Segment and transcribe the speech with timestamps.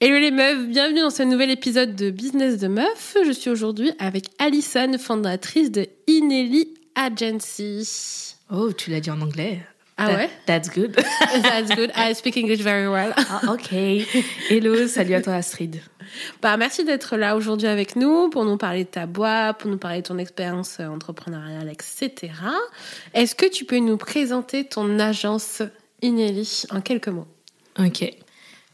[0.00, 3.16] Hello les meufs, bienvenue dans ce nouvel épisode de Business de Meuf.
[3.26, 8.36] Je suis aujourd'hui avec Alison, fondatrice de Inelli Agency.
[8.48, 9.60] Oh, tu l'as dit en anglais.
[9.96, 10.30] Ah ouais?
[10.46, 10.94] That's good.
[11.42, 11.90] That's good.
[11.96, 13.12] I speak English very well.
[13.16, 13.72] Ah, ok.
[14.48, 15.80] Hello, salut à toi Astrid.
[16.42, 19.78] Bah, merci d'être là aujourd'hui avec nous pour nous parler de ta boîte, pour nous
[19.78, 22.32] parler de ton expérience entrepreneuriale, etc.
[23.14, 25.60] Est-ce que tu peux nous présenter ton agence
[26.02, 27.26] Inelli en quelques mots?
[27.80, 28.08] Ok.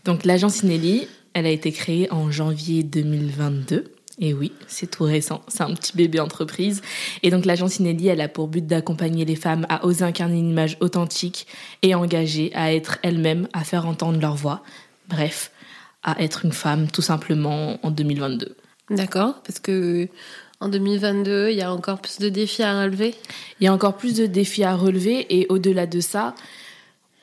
[0.05, 3.85] Donc l'agence Inelli, elle a été créée en janvier 2022.
[4.21, 6.83] Et oui, c'est tout récent, c'est un petit bébé entreprise.
[7.25, 10.51] Et donc l'agence Inelli, elle a pour but d'accompagner les femmes à oser incarner une
[10.51, 11.49] image authentique
[11.83, 14.63] et engagée, à être elles-mêmes, à faire entendre leur voix.
[15.09, 15.51] Bref,
[16.05, 18.55] à être une femme tout simplement en 2022.
[18.91, 20.09] D'accord, parce que
[20.61, 23.15] en 2022, il y a encore plus de défis à relever?
[23.59, 26.35] Il y a encore plus de défis à relever et au-delà de ça,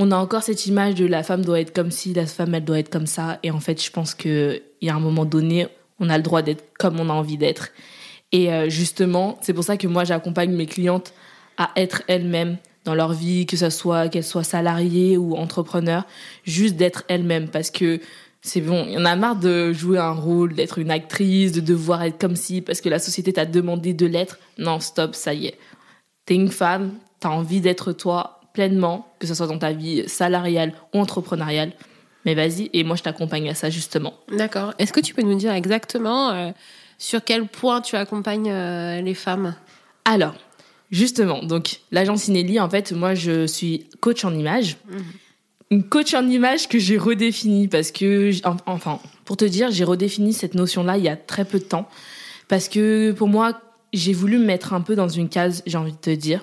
[0.01, 2.65] on a encore cette image de la femme doit être comme ci, la femme elle
[2.65, 3.37] doit être comme ça.
[3.43, 5.67] Et en fait, je pense qu'il y a un moment donné,
[5.99, 7.69] on a le droit d'être comme on a envie d'être.
[8.31, 11.13] Et euh, justement, c'est pour ça que moi, j'accompagne mes clientes
[11.57, 16.05] à être elles-mêmes dans leur vie, que ce soit qu'elles soient salariées ou entrepreneurs,
[16.45, 17.99] juste d'être elles-mêmes parce que
[18.41, 21.61] c'est bon, il y en a marre de jouer un rôle, d'être une actrice, de
[21.61, 24.39] devoir être comme si parce que la société t'a demandé de l'être.
[24.57, 25.59] Non, stop, ça y est.
[26.25, 30.73] T'es une femme, t'as envie d'être toi, pleinement, que ce soit dans ta vie salariale
[30.93, 31.73] ou entrepreneuriale.
[32.25, 34.13] Mais vas-y, et moi je t'accompagne à ça justement.
[34.31, 34.73] D'accord.
[34.77, 36.51] Est-ce que tu peux nous dire exactement euh,
[36.97, 39.55] sur quel point tu accompagnes euh, les femmes?
[40.05, 40.35] Alors,
[40.91, 44.77] justement, donc l'agence Inelli, en fait, moi je suis coach en image.
[45.71, 48.31] Une coach en image que j'ai redéfinie parce que,
[48.65, 51.87] enfin, pour te dire, j'ai redéfini cette notion-là il y a très peu de temps.
[52.49, 53.61] Parce que pour moi,
[53.93, 56.41] j'ai voulu me mettre un peu dans une case, j'ai envie de te dire.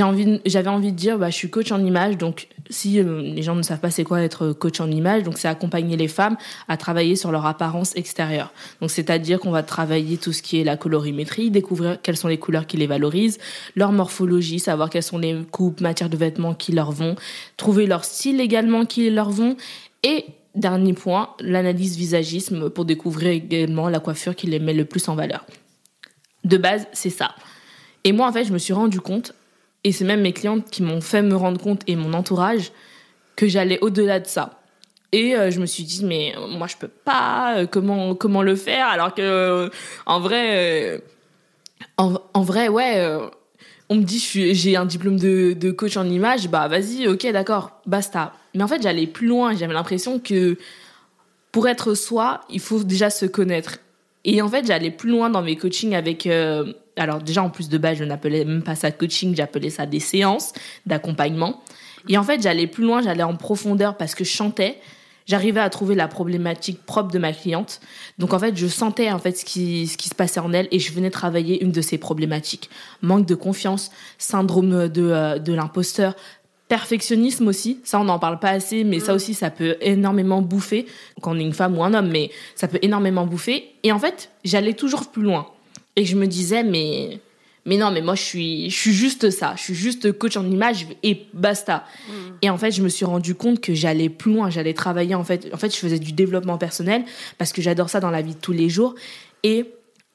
[0.00, 3.42] Envie j'avais envie de dire bah je suis coach en image donc si euh, les
[3.42, 6.38] gens ne savent pas c'est quoi être coach en image donc c'est accompagner les femmes
[6.68, 8.54] à travailler sur leur apparence extérieure.
[8.80, 12.38] Donc c'est-à-dire qu'on va travailler tout ce qui est la colorimétrie découvrir quelles sont les
[12.38, 13.38] couleurs qui les valorisent
[13.76, 17.14] leur morphologie savoir quelles sont les coupes matières de vêtements qui leur vont
[17.58, 19.56] trouver leur style également qui leur vont.
[20.02, 20.24] Et
[20.54, 25.14] dernier point l'analyse visagisme pour découvrir également la coiffure qui les met le plus en
[25.14, 25.44] valeur
[26.44, 27.34] de base c'est ça
[28.04, 29.32] et moi, en fait, je me suis rendu compte,
[29.82, 32.70] et c'est même mes clientes qui m'ont fait me rendre compte et mon entourage,
[33.34, 34.60] que j'allais au-delà de ça.
[35.12, 38.56] Et euh, je me suis dit, mais moi, je peux pas, euh, comment, comment le
[38.56, 39.68] faire Alors que, euh,
[40.06, 41.02] en vrai,
[41.96, 43.02] en, vrai, ouais,
[43.88, 47.80] on me dit, j'ai un diplôme de, de coach en image, bah vas-y, ok, d'accord,
[47.86, 48.32] basta.
[48.54, 50.58] Mais en fait, j'allais plus loin, j'avais l'impression que
[51.52, 53.78] pour être soi, il faut déjà se connaître.
[54.24, 56.26] Et en fait, j'allais plus loin dans mes coachings avec
[56.96, 60.00] alors déjà en plus de base, je n'appelais même pas ça coaching, j'appelais ça des
[60.00, 60.52] séances
[60.86, 61.62] d'accompagnement.
[62.08, 64.78] Et en fait, j'allais plus loin, j'allais en profondeur parce que je chantais.
[65.26, 67.80] J'arrivais à trouver la problématique propre de ma cliente.
[68.18, 70.68] Donc en fait, je sentais en fait ce qui, ce qui se passait en elle
[70.70, 72.68] et je venais travailler une de ces problématiques.
[73.00, 76.14] Manque de confiance, syndrome de, euh, de l'imposteur,
[76.68, 77.80] perfectionnisme aussi.
[77.84, 80.86] Ça, on n'en parle pas assez, mais ça aussi, ça peut énormément bouffer
[81.20, 83.66] quand on est une femme ou un homme, mais ça peut énormément bouffer.
[83.82, 85.46] Et en fait, j'allais toujours plus loin.
[85.96, 87.20] Et je me disais, mais,
[87.66, 89.54] mais non, mais moi, je suis, je suis juste ça.
[89.56, 91.84] Je suis juste coach en image et basta.
[92.08, 92.12] Mm.
[92.42, 94.50] Et en fait, je me suis rendu compte que j'allais plus loin.
[94.50, 95.50] J'allais travailler, en fait.
[95.52, 97.04] En fait, je faisais du développement personnel
[97.38, 98.94] parce que j'adore ça dans la vie de tous les jours.
[99.42, 99.66] Et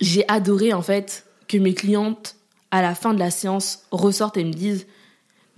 [0.01, 2.35] j'ai adoré, en fait, que mes clientes,
[2.71, 4.87] à la fin de la séance, ressortent et me disent,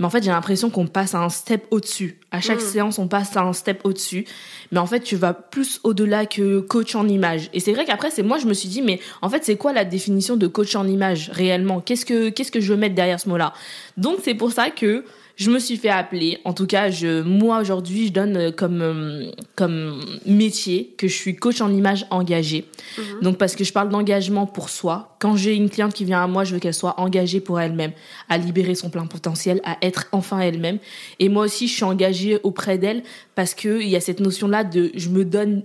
[0.01, 2.17] mais en fait, j'ai l'impression qu'on passe à un step au-dessus.
[2.31, 2.65] À chaque Mm.
[2.65, 4.25] séance, on passe à un step au-dessus.
[4.71, 7.51] Mais en fait, tu vas plus au-delà que coach en image.
[7.53, 9.73] Et c'est vrai qu'après, c'est moi, je me suis dit, mais en fait, c'est quoi
[9.73, 11.81] la définition de coach en image réellement?
[11.81, 13.53] Qu'est-ce que qu'est-ce que je veux mettre derrière ce mot-là?
[13.97, 15.05] Donc, c'est pour ça que
[15.41, 16.37] je me suis fait appeler.
[16.45, 21.15] En tout cas, je, moi aujourd'hui, je donne euh, comme euh, comme métier que je
[21.15, 22.65] suis coach en image engagée.
[22.95, 23.21] Mhm.
[23.23, 25.17] Donc parce que je parle d'engagement pour soi.
[25.19, 27.91] Quand j'ai une cliente qui vient à moi, je veux qu'elle soit engagée pour elle-même,
[28.29, 30.77] à libérer son plein potentiel, à être enfin elle-même.
[31.17, 33.01] Et moi aussi, je suis engagée auprès d'elle
[33.33, 35.63] parce que il y a cette notion-là de je me donne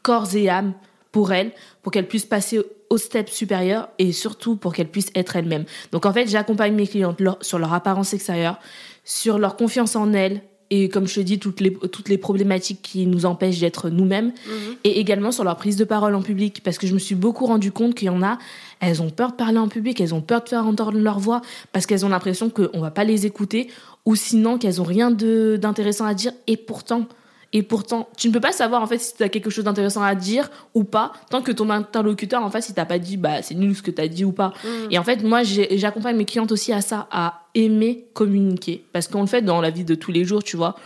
[0.00, 0.72] corps et âme
[1.10, 2.62] pour elle, pour qu'elle puisse passer
[2.92, 5.64] au step supérieur et surtout pour qu'elle puisse être elle-même.
[5.92, 8.58] Donc en fait, j'accompagne mes clientes sur leur apparence extérieure,
[9.04, 12.80] sur leur confiance en elles et comme je te dis toutes les toutes les problématiques
[12.82, 14.76] qui nous empêchent d'être nous-mêmes Mhm.
[14.84, 17.44] et également sur leur prise de parole en public parce que je me suis beaucoup
[17.46, 18.38] rendu compte qu'il y en a
[18.80, 21.42] elles ont peur de parler en public elles ont peur de faire entendre leur voix
[21.72, 23.68] parce qu'elles ont l'impression qu'on va pas les écouter
[24.06, 27.06] ou sinon qu'elles ont rien d'intéressant à dire et pourtant
[27.52, 30.02] et pourtant tu ne peux pas savoir en fait si tu as quelque chose d'intéressant
[30.02, 33.42] à dire ou pas tant que ton interlocuteur en face il t'a pas dit bah
[33.42, 34.88] c'est nul ce que tu as dit ou pas Mhm.
[34.90, 38.84] et en fait, moi, j'accompagne mes clientes aussi à ça, à aimer communiquer.
[38.92, 40.76] Parce qu'on le fait dans la vie de tous les jours, tu vois.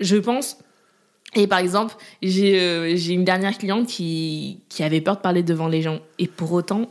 [0.00, 0.58] Je pense.
[1.34, 5.68] Et par exemple, j'ai euh, une dernière cliente qui, qui avait peur de parler devant
[5.68, 5.98] les gens.
[6.18, 6.88] Et pour autant,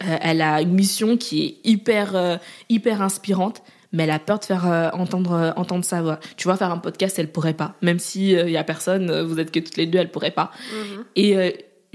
[0.00, 2.36] euh, elle a une mission qui est hyper, euh,
[2.68, 3.62] hyper inspirante.
[3.96, 6.20] Mais elle a peur de faire euh, entendre, euh, entendre sa voix.
[6.36, 7.74] Tu vois, faire un podcast, elle pourrait pas.
[7.82, 10.30] Même si il y a personne, euh, vous êtes que toutes les deux, elle pourrait
[10.30, 10.50] pas.
[10.72, 11.04] Mhm.
[11.16, 11.50] Et euh,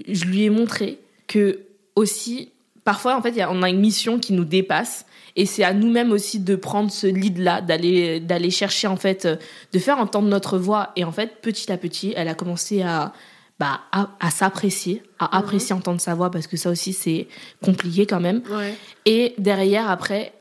[0.07, 1.59] je lui ai montré que
[1.95, 2.51] aussi,
[2.83, 5.06] parfois, en fait, y a- on a une mission qui nous dépasse.
[5.38, 9.36] Et c'est à nous-mêmes aussi de prendre ce lead-là, d'aller, d'aller chercher, en fait, euh,
[9.71, 10.92] de faire entendre notre voix.
[10.97, 13.13] Et en fait, petit à petit, elle a commencé à,
[13.59, 17.27] bah, à, à s'apprécier, à apprécier entendre sa voix, parce que ça aussi, c'est
[17.63, 18.42] compliqué quand même.
[18.50, 18.74] Ouais.
[19.06, 20.33] Et derrière, après,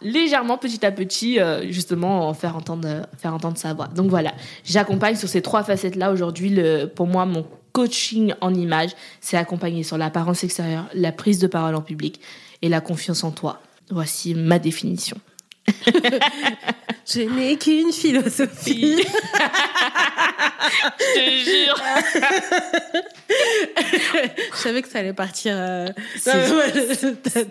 [0.00, 3.88] légèrement, petit à petit, euh, justement, en faire entendre, euh, faire entendre sa voix.
[3.88, 4.32] Donc voilà,
[4.64, 6.12] j'accompagne sur ces trois facettes-là.
[6.12, 8.90] Aujourd'hui, le, pour moi, mon coaching en image,
[9.20, 12.20] c'est accompagner sur l'apparence extérieure, la prise de parole en public
[12.60, 13.60] et la confiance en toi.
[13.90, 15.16] Voici ma définition.
[17.06, 19.02] Je n'ai qu'une philosophie.
[20.98, 21.76] Je te jure.
[24.52, 25.54] je savais que ça allait partir.
[25.56, 25.86] euh,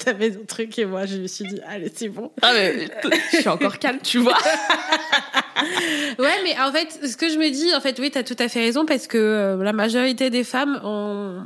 [0.04, 2.32] T'avais ton truc et moi je me suis dit, allez, c'est bon.
[2.42, 2.88] Ah, mais
[3.34, 4.38] je suis encore calme, tu vois.
[6.18, 8.48] Ouais, mais en fait, ce que je me dis, en fait, oui, t'as tout à
[8.48, 11.44] fait raison parce que euh, la majorité des femmes ont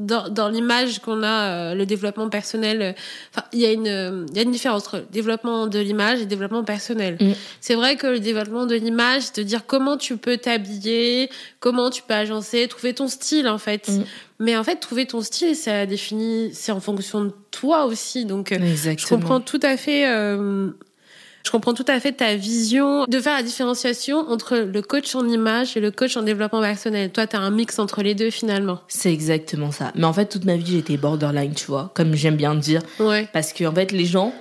[0.00, 2.82] dans, dans l'image qu'on a, euh, le développement personnel.
[2.82, 5.78] euh, il y a une, euh, il y a une différence entre le développement de
[5.78, 7.18] l'image et le développement personnel.
[7.20, 7.32] Mm.
[7.60, 11.30] C'est vrai que le développement de l'image, c'est de dire comment tu peux t'habiller,
[11.60, 13.88] comment tu peux agencer, trouver ton style en fait.
[13.88, 14.04] Mm.
[14.38, 18.24] Mais en fait, trouver ton style, ça définit, c'est en fonction de toi aussi.
[18.24, 19.20] Donc, euh, je Exactement.
[19.20, 20.06] comprends tout à fait.
[21.44, 25.26] Je comprends tout à fait ta vision de faire la différenciation entre le coach en
[25.28, 27.10] image et le coach en développement personnel.
[27.10, 28.80] Toi, tu as un mix entre les deux finalement.
[28.88, 29.92] C'est exactement ça.
[29.94, 32.82] Mais en fait, toute ma vie, j'étais borderline, tu vois, comme j'aime bien dire.
[32.98, 33.28] Ouais.
[33.32, 34.32] Parce que en fait, les gens,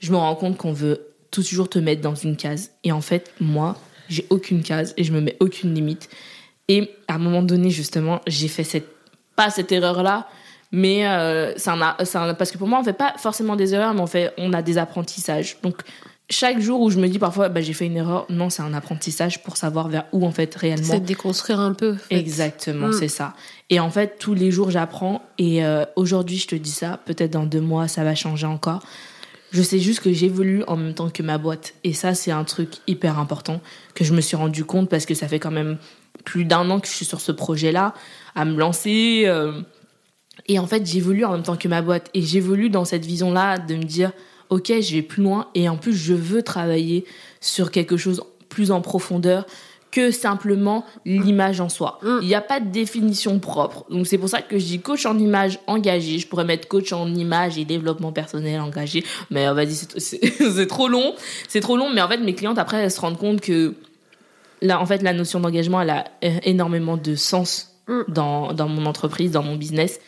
[0.00, 2.70] je me rends compte qu'on veut toujours te mettre dans une case.
[2.84, 3.76] Et en fait, moi,
[4.08, 6.08] j'ai aucune case et je me mets aucune limite.
[6.68, 8.88] Et à un moment donné, justement, j'ai fait cette
[9.36, 10.26] pas cette erreur là,
[10.72, 13.14] mais euh, ça en a, ça en a- parce que pour moi, on fait pas
[13.16, 15.56] forcément des erreurs, mais on fait, on a des apprentissages.
[15.62, 15.76] Donc
[16.30, 18.74] chaque jour où je me dis parfois, bah, j'ai fait une erreur, non, c'est un
[18.74, 20.84] apprentissage pour savoir vers où en fait réellement.
[20.84, 21.92] C'est de déconstruire un peu.
[21.94, 22.16] en fait.
[22.16, 22.92] Exactement, Mm.
[22.92, 23.34] c'est ça.
[23.70, 25.22] Et en fait, tous les jours, j'apprends.
[25.38, 27.00] Et euh, aujourd'hui, je te dis ça.
[27.06, 28.82] Peut-être dans deux mois, ça va changer encore.
[29.52, 31.72] Je sais juste que j'évolue en même temps que ma boîte.
[31.82, 33.62] Et ça, c'est un truc hyper important
[33.94, 35.78] que je me suis rendu compte parce que ça fait quand même
[36.24, 37.94] plus d'un an que je suis sur ce projet-là,
[38.34, 39.22] à me lancer.
[39.26, 39.52] euh,
[40.46, 42.10] Et en fait, j'évolue en même temps que ma boîte.
[42.12, 44.12] Et j'évolue dans cette vision-là de me dire,
[44.50, 45.48] OK, je vais plus loin.
[45.54, 47.04] Et en plus, je veux travailler
[47.40, 49.46] sur quelque chose plus en profondeur
[49.90, 51.98] que simplement l'image en soi.
[52.02, 52.18] Mm.
[52.22, 53.86] Il n'y a pas de définition propre.
[53.90, 56.18] Donc c'est pour ça que je dis coach en image engagé.
[56.18, 59.02] Je pourrais mettre coach en image et développement personnel engagé.
[59.30, 61.14] Mais euh, vas-y, c'est- trop long.
[61.48, 61.90] C'est trop long.
[61.90, 63.74] Mais en fait, mes clientes, après, elles se rendent compte que
[64.60, 68.02] là, en fait, la notion d'engagement, elle a euh, énormément de sens Mm.
[68.08, 69.98] dans, dans mon entreprise, dans mon business.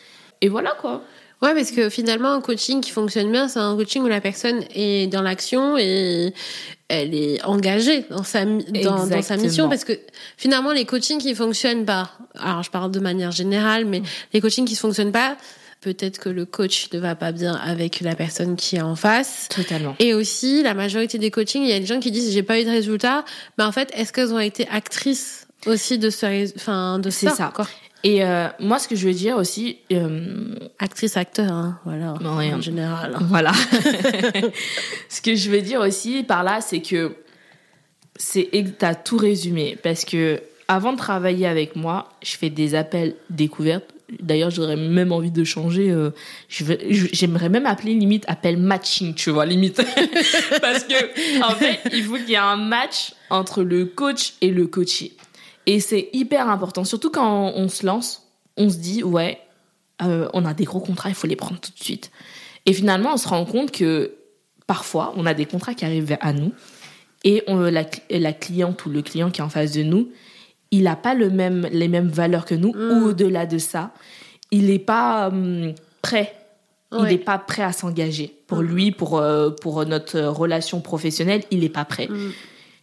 [0.41, 1.01] Et voilà quoi.
[1.41, 4.63] Ouais, parce que finalement, un coaching qui fonctionne bien, c'est un coaching où la personne
[4.75, 6.33] est dans l'action et
[6.87, 9.67] elle est engagée dans sa, dans, dans sa mission.
[9.67, 9.93] Parce que
[10.37, 14.65] finalement, les coachings qui fonctionnent pas, alors je parle de manière générale, mais les coachings
[14.65, 15.35] qui fonctionnent pas,
[15.81, 19.47] peut-être que le coach ne va pas bien avec la personne qui est en face.
[19.49, 19.95] Totalement.
[19.97, 22.59] Et aussi, la majorité des coachings, il y a des gens qui disent j'ai pas
[22.59, 23.25] eu de résultat,
[23.57, 27.35] mais en fait, est-ce qu'elles ont été actrices aussi de ce, enfin, de C'est ça,
[27.35, 27.51] ça.
[27.55, 27.67] quoi?
[28.03, 32.35] Et euh, moi, ce que je veux dire aussi, euh, Actrice, acteur, hein, voilà, Non,
[32.37, 32.57] rien.
[32.57, 33.15] en général.
[33.21, 33.51] voilà.
[35.09, 37.15] ce que je veux dire aussi par là, c'est que
[38.15, 43.15] c'est t'as tout résumé parce que avant de travailler avec moi, je fais des appels
[43.29, 43.85] découvertes.
[44.21, 45.89] D'ailleurs, j'aurais même envie de changer.
[45.89, 46.11] euh,
[46.49, 49.77] J'aimerais même appeler limite appel matching, tu vois, limite.
[50.61, 54.49] Parce que, en fait, il faut qu'il y ait un match entre le coach et
[54.49, 55.13] le coaché.
[55.65, 58.27] Et c'est hyper important, surtout quand on se lance,
[58.57, 59.39] on se dit, ouais,
[60.01, 62.11] euh, on a des gros contrats, il faut les prendre tout de suite.
[62.65, 64.15] Et finalement, on se rend compte que
[64.67, 66.53] parfois, on a des contrats qui arrivent à nous
[67.23, 70.09] et on, la, la cliente ou le client qui est en face de nous,
[70.71, 72.91] il n'a pas le même, les mêmes valeurs que nous, Mm.
[72.91, 73.91] ou au-delà de ça,
[74.51, 76.35] il n'est pas hum, prêt.
[76.93, 78.35] Il n'est pas prêt à s'engager.
[78.47, 82.09] Pour lui, pour, euh, pour notre relation professionnelle, il n'est pas prêt.
[82.09, 82.31] Mm.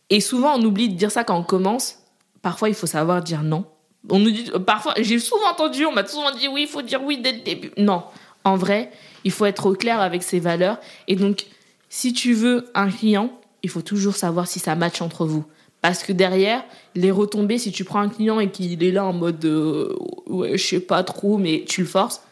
[0.09, 1.98] Et souvent, on oublie de dire ça quand on commence.
[2.43, 3.65] Parfois, il faut savoir dire non.
[4.11, 7.03] On nous dit, parfois, j'ai souvent entendu, on m'a souvent dit oui, il faut dire
[7.03, 7.73] oui dès le début.
[7.77, 8.05] Non.
[8.45, 8.91] En vrai,
[9.25, 10.79] il faut être au clair avec ses valeurs.
[11.09, 11.47] Et donc,
[11.89, 13.31] si tu veux un client,
[13.63, 15.45] il faut toujours savoir si ça match entre vous.
[15.81, 16.65] Parce que derrière,
[16.95, 19.95] les retombées, si tu prends un client et qu'il est là en mode euh,
[20.27, 22.23] ouais, je sais pas trop, mais tu le forces,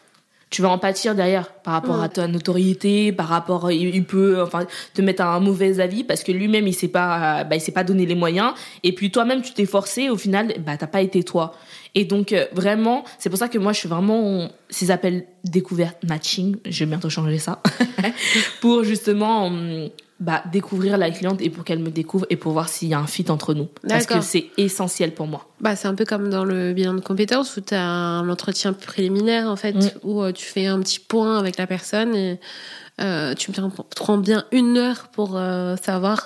[0.49, 4.41] tu vas en pâtir derrière par rapport à ta notoriété, par rapport il, il peut
[4.41, 7.55] enfin te mettre à un mauvais avis parce que lui-même il s'est pas euh, bah,
[7.55, 10.77] il s'est pas donné les moyens et puis toi-même tu t'es forcé au final bah
[10.77, 11.53] t'as pas été toi.
[11.95, 16.03] Et donc euh, vraiment, c'est pour ça que moi je suis vraiment ces appels découverte
[16.03, 17.61] matching, je vais bientôt changer ça
[18.61, 22.69] pour justement hum, bah, découvrir la cliente et pour qu'elle me découvre et pour voir
[22.69, 25.47] s'il y a un fit entre nous parce que c'est essentiel pour moi.
[25.61, 28.73] Bah, c'est un peu comme dans le bilan de compétences où tu as un entretien
[28.73, 29.89] préliminaire, en fait, Mm.
[30.03, 32.39] où euh, tu fais un petit point avec la personne et
[32.99, 36.25] euh, tu bien- prends bien une heure pour euh, savoir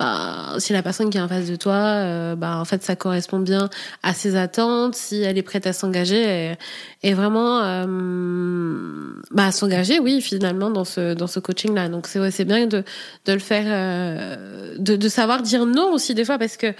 [0.00, 2.96] bah, si la personne qui est en face de toi, euh, bah, en fait, ça
[2.96, 3.68] correspond bien
[4.02, 6.56] à ses attentes, si elle est prête à s'engager
[7.02, 11.90] et, vraiment euh, bah, s'engager, oui, finalement, dans ce, dans ce coaching-là.
[11.90, 12.82] Donc, c'est ouais, bien de,
[13.26, 16.72] de le faire, euh, de, de savoir dire non aussi des fois parce que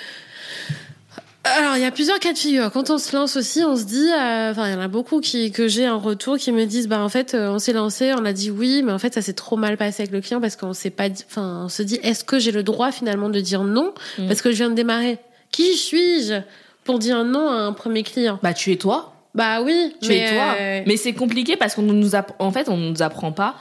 [1.42, 2.70] alors, il y a plusieurs cas de figure.
[2.70, 5.20] Quand on se lance aussi, on se dit, euh, enfin, il y en a beaucoup
[5.20, 8.12] qui, que j'ai en retour qui me disent, bah, en fait, euh, on s'est lancé,
[8.12, 10.40] on a dit oui, mais en fait, ça s'est trop mal passé avec le client
[10.40, 13.40] parce qu'on s'est pas enfin, on se dit, est-ce que j'ai le droit finalement de
[13.40, 13.94] dire non?
[14.18, 14.26] Mm.
[14.26, 15.18] parce que je viens de démarrer?
[15.50, 16.40] Qui suis-je
[16.84, 18.38] pour dire non à un premier client?
[18.42, 19.14] Bah tu es toi.
[19.34, 20.54] Bah oui, tu mais, es toi.
[20.60, 23.54] euh, Mais c'est compliqué parce qu'on nous app- en fait on nous apprend pas.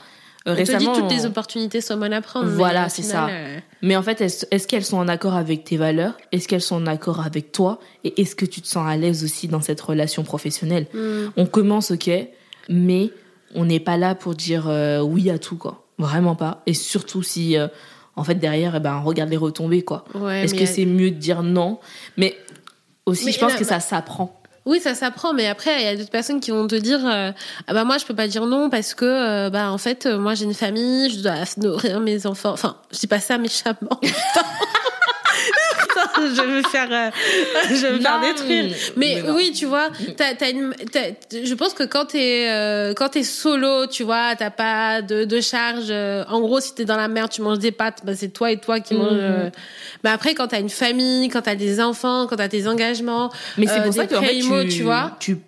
[0.48, 2.48] Euh, on te dit récemment, toutes les opportunités sont bonnes à prendre.
[2.48, 3.28] Voilà, c'est ça.
[3.28, 6.16] euh, Mais en fait, est-ce qu'elles sont en accord avec tes valeurs?
[6.32, 7.78] Est-ce qu'elles sont en accord avec toi?
[8.04, 10.86] Et est-ce que tu te sens à l'aise aussi dans cette relation professionnelle?
[10.94, 11.28] Hmm.
[11.36, 12.10] On commence, ok,
[12.70, 13.10] mais
[13.54, 15.84] on n'est pas là pour dire euh, oui à tout, quoi.
[15.98, 16.62] Vraiment pas.
[16.66, 17.68] Et surtout si, euh,
[18.16, 20.06] en fait, derrière, eh ben, on regarde les retombées, quoi.
[20.14, 21.78] Ouais, Est-ce que a- c'est mieux de dire non?
[22.16, 22.34] Mais
[23.04, 24.39] aussi, Mais je pense là, que bah- ça s'apprend.
[24.66, 27.32] Oui, ça s'apprend, mais après, il y a d'autres personnes qui vont te dire, euh,
[27.66, 30.18] ah bah moi, je peux pas dire non parce que, euh, bah en fait, euh,
[30.18, 32.52] moi j'ai une famille, je dois nourrir mes enfants.
[32.52, 34.00] Enfin, je dis pas ça méchamment.
[36.16, 37.10] Je vais me faire, euh,
[37.68, 38.74] je vais me faire détruire.
[38.96, 41.12] Mais, mais oui, tu vois, t'as, t'as une, t'as-
[41.44, 45.40] je pense que quand t'es, euh, quand t'es solo, tu vois, t'as pas de, de
[45.40, 45.86] charge.
[45.90, 48.50] euh, en gros, si t'es dans la merde, tu manges des pâtes, bah c'est toi
[48.50, 49.00] et toi qui Mhm.
[49.00, 49.18] manges.
[49.20, 49.50] euh.
[50.04, 53.66] Mais après, quand t'as une famille, quand t'as des enfants, quand t'as tes engagements, Mais
[53.66, 55.16] c'est euh, pour ça que en fait, tu, tu vois.
[55.20, 55.38] tu,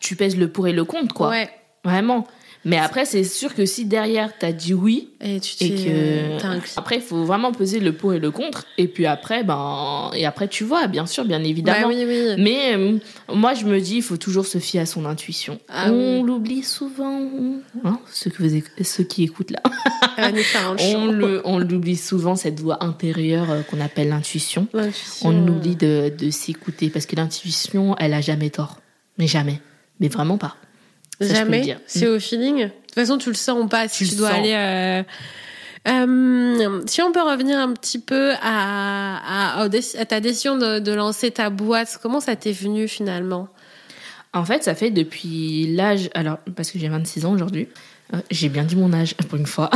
[0.00, 1.30] tu pèses le pour et le contre, quoi.
[1.30, 1.48] Ouais.
[1.84, 2.26] Vraiment.
[2.64, 6.60] Mais après, c'est sûr que si derrière, t'as dit oui, Et tu et que un
[6.76, 8.66] après, il faut vraiment peser le pour et le contre.
[8.78, 11.88] Et puis après, ben, et après, tu vois, bien sûr, bien Bah évidemment.
[11.88, 12.34] oui, oui.
[12.38, 12.98] Mais euh,
[13.34, 15.58] moi, je me dis, il faut toujours se fier à son intuition.
[15.68, 16.26] Ah on oui.
[16.26, 17.20] l'oublie souvent.
[17.84, 19.62] Hein, ceux, que vous, éc- ceux qui écoutent là.
[20.18, 20.32] Un
[20.68, 21.06] On chant.
[21.06, 24.68] le- on l'oublie souvent, cette voix intérieure euh, qu'on appelle l'intuition.
[24.72, 25.28] L'intuition.
[25.28, 28.78] On oublie de, de s'écouter parce que l'intuition, elle a jamais tort.
[29.18, 29.60] Mais jamais.
[29.98, 30.56] Mais vraiment pas.
[31.20, 31.76] Ça, Jamais.
[31.86, 32.56] C'est au feeling.
[32.64, 34.38] De toute façon, tu le sens ou pas si Tu dois sens.
[34.38, 34.52] aller.
[34.54, 35.02] euh,
[35.88, 39.68] euh, si on peut revenir un petit peu à,
[40.08, 43.48] ta décision de, de lancer ta boîte, comment ça t'est venu finalement?
[44.32, 46.08] En fait, ça fait depuis l'âge.
[46.14, 47.68] Alors, parce que j'ai 26 ans aujourd'hui.
[48.14, 49.70] Euh, J'ai bien dit mon âge pour une fois.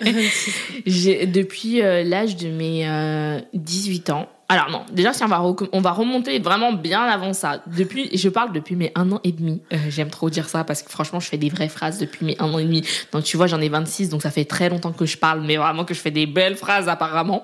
[0.86, 4.28] J'ai depuis l'âge de mes euh, 18 ans.
[4.48, 7.62] Alors non, déjà si on va on va remonter vraiment bien avant ça.
[7.76, 9.60] Depuis, je parle depuis mes un an et demi.
[9.72, 12.36] Euh, J'aime trop dire ça parce que franchement, je fais des vraies phrases depuis mes
[12.38, 12.82] un an et demi.
[13.10, 15.56] Donc tu vois, j'en ai 26, donc ça fait très longtemps que je parle, mais
[15.56, 17.42] vraiment que je fais des belles phrases apparemment.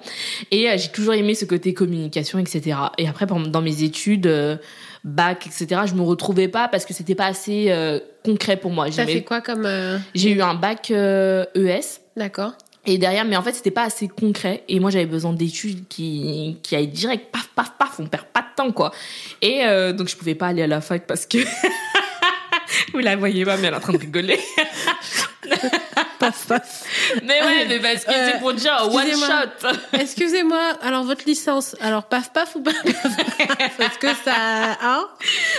[0.52, 2.76] Et euh, j'ai toujours aimé ce côté communication, etc.
[2.98, 4.26] Et après, dans mes études.
[4.26, 4.56] euh,
[5.04, 7.74] bac etc je me retrouvais pas parce que c'était pas assez
[8.24, 9.68] concret pour moi T'as fait quoi comme
[10.14, 11.80] j'ai eu un bac ES
[12.16, 12.52] D'accord.
[12.84, 14.64] Et derrière, mais en fait, c'était pas assez concret.
[14.68, 18.40] Et moi, j'avais besoin d'études qui, qui aillent direct, paf, paf, paf, on perd pas
[18.40, 18.92] de temps, quoi.
[19.40, 21.38] Et euh, donc, je pouvais pas aller à la fac parce que...
[22.92, 24.38] Vous la voyez pas, mais elle est en train de rigoler.
[26.22, 26.84] paf, paf.
[27.24, 29.42] Mais ouais, mais parce que c'est pour dire one excusez-moi.
[29.60, 29.78] shot.
[30.00, 32.72] Excusez-moi, alors votre licence, alors paf paf ou pas
[33.78, 34.34] Parce que ça.
[34.80, 35.08] Hein?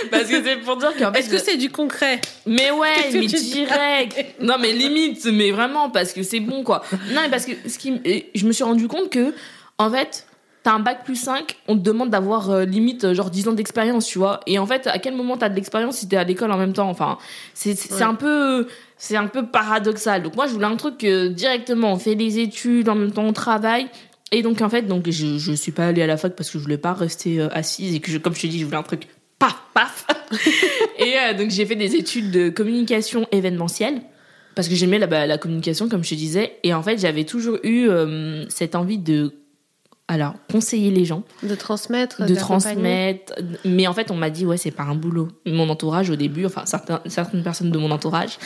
[0.10, 1.20] Parce que c'est pour dire qu'en fait.
[1.20, 2.22] Est-ce que c'est du concret?
[2.46, 4.36] Mais ouais, mais direct.
[4.39, 6.84] Non, mais limite, mais vraiment, parce que c'est bon, quoi.
[7.12, 8.01] Non, mais parce que ce qui,
[8.34, 9.34] je me suis rendu compte que,
[9.77, 10.25] en fait,
[10.63, 13.53] t'as un bac plus 5, on te demande d'avoir euh, limite euh, genre 10 ans
[13.53, 14.39] d'expérience, tu vois.
[14.48, 16.74] Et en fait, à quel moment t'as de l'expérience si t'es à l'école en même
[16.74, 16.89] temps?
[16.89, 17.17] Enfin,
[17.53, 18.01] c'est c'est Ouais.
[18.03, 18.67] un peu
[18.98, 20.24] c'est un peu paradoxal.
[20.24, 23.25] Donc moi, je voulais un truc que directement on fait les études en même temps
[23.25, 23.88] on travaille.
[24.32, 26.58] Et donc en fait, donc je je suis pas allée à la fac parce que
[26.58, 28.77] je voulais pas rester euh, assise et que je, comme je te dis, je voulais
[28.77, 29.08] un truc
[29.39, 30.08] paf paf.
[30.98, 34.01] et euh, donc j'ai fait des études de communication événementielle
[34.55, 37.25] parce que j'aimais la, bah, la communication comme je te disais et en fait j'avais
[37.25, 39.34] toujours eu euh, cette envie de
[40.10, 41.24] alors conseiller les gens.
[41.43, 43.33] De transmettre de transmettre.
[43.63, 45.29] Mais en fait on m'a dit ouais c'est pas un boulot.
[45.45, 48.38] Mon entourage au début enfin certains, certaines personnes de mon entourage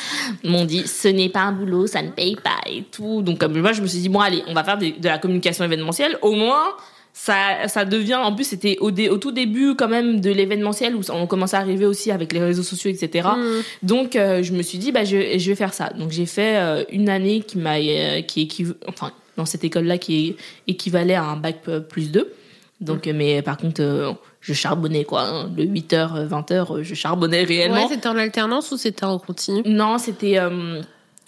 [0.43, 3.21] m'ont dit ce n'est pas un boulot ça ne paye pas et tout.
[3.23, 5.17] Donc comme moi je me suis dit bon allez on va faire des- de la
[5.17, 6.17] communication événementielle.
[6.21, 6.63] Au moins
[7.11, 10.95] ça, ça devient en plus c'était au, dé- au tout début quand même de l'événementiel
[10.95, 13.41] où on commençait à arriver aussi avec les réseaux sociaux etc Mm.
[13.81, 15.89] donc euh, je me suis dit bah je, je vais faire ça.
[15.97, 19.97] Donc j'ai fait euh, une année qui m'a euh, qui enfin dans cette école là
[19.97, 20.35] qui
[20.67, 22.33] équivalait à un bac euh, plus 2.
[22.81, 25.49] Donc euh, mais par contre euh, je charbonnais quoi, hein.
[25.55, 27.83] le 8h 20h je charbonnais réellement.
[27.87, 29.61] Ouais, c'était en alternance ou c'était en continu?
[29.65, 30.37] Non, c'était.
[30.37, 30.81] euh,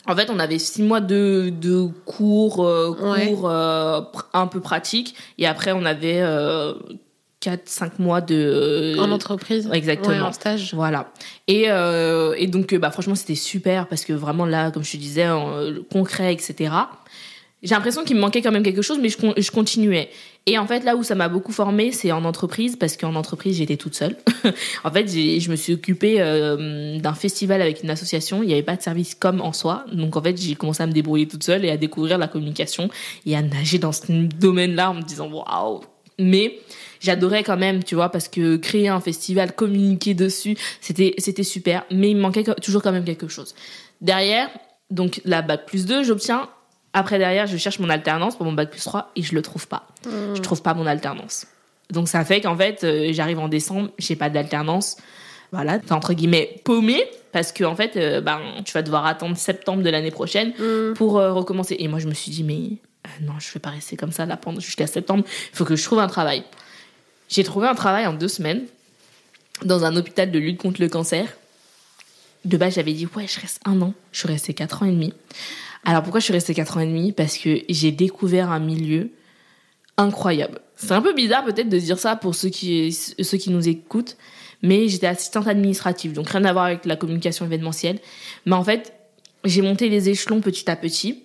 [0.07, 4.01] en fait, on avait six mois de, de cours, euh, cours euh,
[4.33, 5.13] un peu pratiques.
[5.37, 6.73] Et après, on avait euh,
[7.43, 8.95] 4-5 mois de.
[8.99, 9.69] En entreprise?
[9.71, 10.15] Exactement.
[10.15, 10.73] Ouais, en stage.
[10.73, 11.11] Voilà.
[11.47, 14.93] Et, euh, et donc, euh, bah, franchement, c'était super parce que vraiment là, comme je
[14.93, 16.71] te disais, euh, concret, etc.
[17.61, 20.09] J'ai l'impression qu'il me manquait quand même quelque chose, mais je, je continuais.
[20.45, 23.57] Et en fait, là où ça m'a beaucoup formée, c'est en entreprise, parce qu'en entreprise,
[23.57, 24.15] j'étais toute seule.
[24.83, 28.43] en fait, je me suis occupée euh, d'un festival avec une association.
[28.43, 29.85] Il n'y avait pas de service comme en soi.
[29.91, 32.89] Donc, en fait, j'ai commencé à me débrouiller toute seule et à découvrir la communication
[33.25, 35.81] et à nager dans ce domaine-là en me disant waouh.
[36.17, 36.59] Mais
[37.01, 41.85] j'adorais quand même, tu vois, parce que créer un festival, communiquer dessus, c'était c'était super.
[41.91, 43.53] Mais il me manquait toujours quand même quelque chose.
[44.01, 44.49] Derrière,
[44.91, 46.49] donc la bac plus 2, j'obtiens.
[46.93, 49.67] Après, derrière, je cherche mon alternance pour mon bac plus 3 et je le trouve
[49.67, 49.87] pas.
[50.05, 50.35] Mm.
[50.35, 51.45] Je trouve pas mon alternance.
[51.91, 54.97] Donc ça fait qu'en fait, euh, j'arrive en décembre, j'ai pas d'alternance.
[55.51, 59.35] Voilà, t'es entre guillemets paumé parce que en fait, euh, ben, tu vas devoir attendre
[59.37, 60.93] septembre de l'année prochaine Mm.
[60.95, 61.75] pour euh, recommencer.
[61.79, 62.77] Et moi, je me suis dit, mais
[63.21, 65.23] non, je vais pas rester comme ça là pendant jusqu'à septembre.
[65.51, 66.43] Il faut que je trouve un travail.
[67.27, 68.63] J'ai trouvé un travail en deux semaines
[69.63, 71.27] dans un hôpital de lutte contre le cancer.
[72.45, 73.93] De base, j'avais dit, ouais, je reste un an.
[74.11, 75.13] Je suis restée quatre ans et demi.
[75.85, 77.11] Alors pourquoi je suis restée quatre ans et demi?
[77.11, 79.11] Parce que j'ai découvert un milieu
[79.97, 80.59] incroyable.
[80.75, 84.15] C'est un peu bizarre peut-être de dire ça pour ceux qui, ceux qui nous écoutent,
[84.61, 87.99] mais j'étais assistante administrative, donc rien à voir avec la communication événementielle.
[88.45, 88.93] Mais en fait,
[89.43, 91.23] j'ai monté les échelons petit à petit.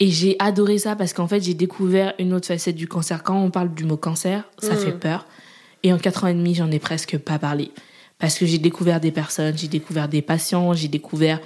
[0.00, 3.22] Et j'ai adoré ça parce qu'en fait, j'ai découvert une autre facette du cancer.
[3.22, 4.78] Quand on parle du mot cancer, ça Mm.
[4.78, 5.26] fait peur.
[5.84, 7.70] Et en quatre ans et demi, j'en ai presque pas parlé.
[8.18, 11.40] Parce que j'ai découvert des personnes, j'ai découvert des patients, j'ai découvert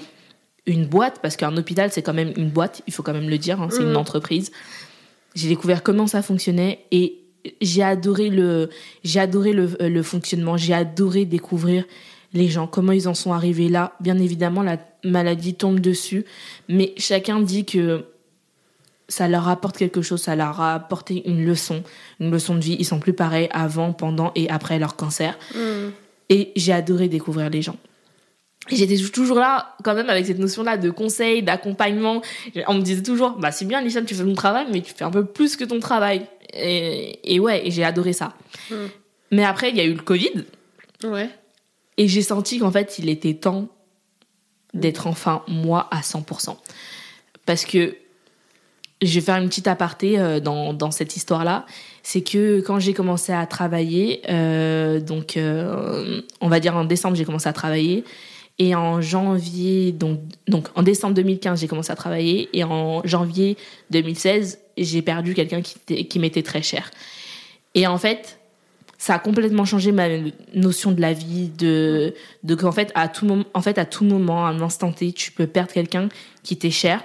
[0.66, 3.38] une boîte, parce qu'un hôpital, c'est quand même une boîte, il faut quand même le
[3.38, 3.90] dire, hein, c'est Mm.
[3.90, 4.50] une entreprise.
[5.34, 7.18] J'ai découvert comment ça fonctionnait et
[7.60, 8.70] j'ai adoré le,
[9.04, 11.84] j'ai adoré le, euh, le fonctionnement, j'ai adoré découvrir
[12.32, 13.92] les gens, comment ils en sont arrivés là.
[14.00, 16.24] Bien évidemment, la maladie tombe dessus,
[16.68, 18.04] mais chacun dit que
[19.08, 21.84] ça leur apporte quelque chose, ça leur a apporté une leçon,
[22.18, 22.76] une leçon de vie.
[22.80, 25.38] Ils sont plus pareils avant, pendant et après leur cancer.
[25.54, 25.90] Mm.
[26.30, 27.76] Et j'ai adoré découvrir les gens.
[28.68, 32.22] J'étais toujours là, quand même, avec cette notion-là de conseil, d'accompagnement.
[32.66, 35.04] On me disait toujours, bah, c'est bien, Lisa, tu fais ton travail, mais tu fais
[35.04, 36.26] un peu plus que ton travail.
[36.52, 38.34] Et, et ouais, et j'ai adoré ça.
[38.70, 38.74] Mm.
[39.32, 40.44] Mais après, il y a eu le Covid.
[41.04, 41.28] Ouais.
[41.96, 43.68] Et j'ai senti qu'en fait, il était temps
[44.74, 46.56] d'être enfin moi à 100%.
[47.46, 47.96] Parce que
[49.02, 51.66] je vais faire une petite aparté euh, dans, dans cette histoire-là.
[52.02, 57.16] C'est que quand j'ai commencé à travailler, euh, donc euh, on va dire en décembre,
[57.16, 58.04] j'ai commencé à travailler.
[58.58, 62.48] Et en janvier, donc, donc en décembre 2015, j'ai commencé à travailler.
[62.54, 63.56] Et en janvier
[63.90, 66.90] 2016, j'ai perdu quelqu'un qui, était- qui m'était très cher.
[67.74, 68.38] Et en fait,
[68.98, 70.08] ça a complètement changé ma
[70.54, 72.14] notion de la vie, de,
[72.44, 75.12] de qu'en fait, à tout moment, en fait, à tout moment, à un instant T,
[75.12, 76.08] tu peux perdre quelqu'un
[76.42, 77.04] qui t'est cher.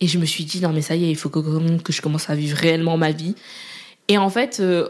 [0.00, 2.02] Et je me suis dit, non, mais ça y est, il faut que, que je
[2.02, 3.34] commence à vivre réellement ma vie.
[4.08, 4.88] Et en fait, euh,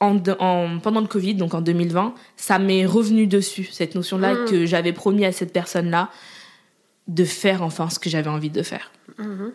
[0.00, 4.44] en, en- pendant le Covid, donc en 2020, ça m'est revenu dessus, cette notion-là Mm.
[4.50, 6.10] que j'avais promis à cette personne-là.
[7.08, 8.90] de faire enfin ce que j'avais envie de faire.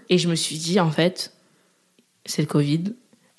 [0.08, 1.34] Et je me suis dit, en fait,
[2.26, 2.94] c'est le Covid.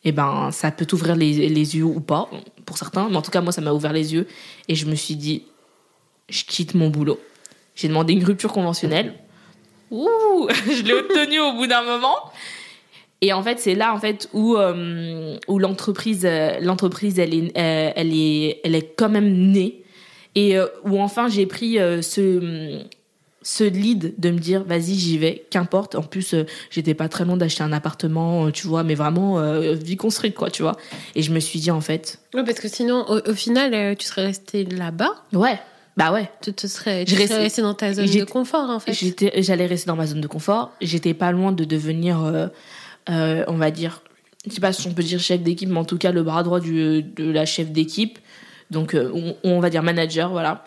[0.04, 2.28] Et ben, ça peut t'ouvrir les, les yeux ou pas,
[2.66, 3.08] pour certains.
[3.08, 4.28] Mais en tout cas, moi, ça m'a ouvert les yeux.
[4.68, 5.44] Et je me suis dit,
[6.28, 7.18] je quitte mon boulot.
[7.74, 9.14] J'ai demandé une rupture conventionnelle.
[9.90, 12.16] Ouh, je l'ai obtenue au bout d'un moment.
[13.24, 17.56] Et en fait, c'est là en fait où euh, où l'entreprise euh, l'entreprise elle est
[17.56, 19.82] euh, elle est elle est quand même née
[20.34, 22.80] et où enfin j'ai pris ce
[23.44, 26.34] ce lead de me dire vas-y j'y vais qu'importe en plus
[26.70, 29.40] j'étais pas très loin d'acheter un appartement tu vois mais vraiment
[29.72, 30.76] vie construite quoi tu vois
[31.16, 34.06] et je me suis dit en fait Ouais, parce que sinon, au, au final, tu
[34.06, 35.12] serais resté là-bas.
[35.34, 35.58] ouais
[35.98, 38.80] bah ouais Tu, te serais, tu serais restais- resté dans ta zone de confort, en
[38.80, 38.94] fait.
[38.94, 40.72] J'étais, j'allais rester dans ma zone de confort.
[40.80, 42.46] J'étais pas loin de devenir, euh,
[43.08, 44.02] euh, on va dire,
[44.46, 46.42] je sais pas si on peut dire chef d'équipe, mais en tout cas le bras
[46.42, 48.18] droit du, de la chef d'équipe.
[48.70, 50.64] Donc, euh, on, on va dire manager, voilà.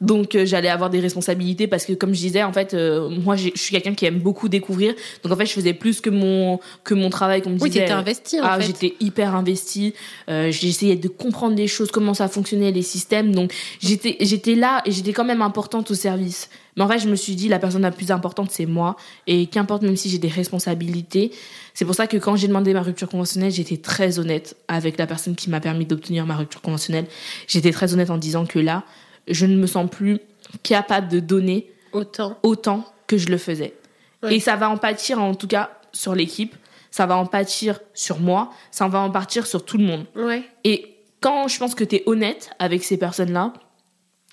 [0.00, 3.34] Donc, euh, j'allais avoir des responsabilités parce que, comme je disais, en fait, euh, moi,
[3.34, 4.94] je suis quelqu'un qui aime beaucoup découvrir.
[5.24, 7.80] Donc, en fait, je faisais plus que mon que mon travail, qu'on me Oui, disait.
[7.80, 8.66] t'étais investi, en Ah, fait.
[8.66, 9.94] j'étais hyper investie.
[10.30, 13.34] Euh, j'essayais de comprendre les choses, comment ça fonctionnait, les systèmes.
[13.34, 16.48] Donc, j'étais, j'étais là et j'étais quand même importante au service.
[16.78, 18.96] Mais en fait, je me suis dit, la personne la plus importante, c'est moi.
[19.26, 21.32] Et qu'importe, même si j'ai des responsabilités.
[21.74, 25.08] C'est pour ça que quand j'ai demandé ma rupture conventionnelle, j'étais très honnête avec la
[25.08, 27.06] personne qui m'a permis d'obtenir ma rupture conventionnelle.
[27.48, 28.84] J'étais très honnête en disant que là,
[29.26, 30.20] je ne me sens plus
[30.62, 32.38] capable de donner Autant.
[32.44, 33.74] autant que je le faisais.
[34.22, 34.36] Ouais.
[34.36, 36.54] Et ça va en pâtir, en tout cas, sur l'équipe.
[36.92, 38.52] Ça va en pâtir sur moi.
[38.70, 40.06] Ça va en pâtir sur tout le monde.
[40.14, 40.44] Ouais.
[40.62, 43.52] Et quand je pense que tu es honnête avec ces personnes-là,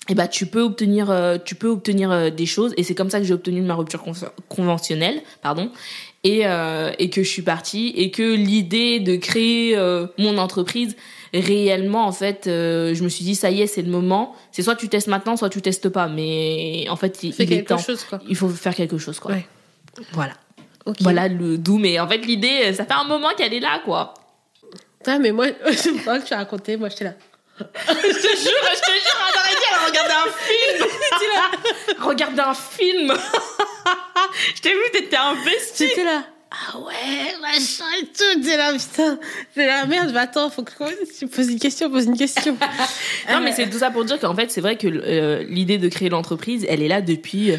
[0.08, 2.72] eh ben, tu peux obtenir, euh, tu peux obtenir euh, des choses.
[2.76, 4.12] Et c'est comme ça que j'ai obtenu ma rupture con-
[4.48, 5.70] conventionnelle, pardon.
[6.24, 7.88] Et, euh, et que je suis partie.
[7.96, 9.76] Et que l'idée de créer
[10.18, 10.96] mon entreprise,
[11.32, 14.34] réellement, en fait, je me suis dit, ça y est, c'est le moment.
[14.52, 16.08] C'est soit tu testes maintenant, soit tu testes pas.
[16.08, 17.78] Mais en fait, il, il est temps.
[17.78, 18.18] chose, quoi.
[18.28, 19.32] Il faut faire quelque chose, quoi.
[19.32, 19.46] Ouais.
[20.12, 20.34] Voilà.
[21.00, 21.78] Voilà le doux.
[21.78, 24.14] Mais en fait, l'idée, ça fait un moment qu'elle est là, quoi.
[25.06, 27.14] Ah, mais moi, je crois que tu as raconté, moi, j'étais là.
[27.58, 30.86] Je te jure, je te jure, elle aurait dit, elle regardait un film.
[32.00, 33.12] Regarde un film.
[34.56, 35.88] je t'ai vu, t'étais investi.
[35.88, 36.24] J'étais là.
[36.50, 38.42] Ah ouais, machin et tout.
[38.42, 39.18] T'es là, putain.
[39.54, 40.10] C'est la merde.
[40.12, 40.72] Mais attends, faut que
[41.18, 42.56] tu poses une question, pose une question.
[43.30, 45.88] Non, mais c'est tout ça pour dire qu'en fait, c'est vrai que euh, l'idée de
[45.88, 47.56] créer l'entreprise, elle est là depuis euh,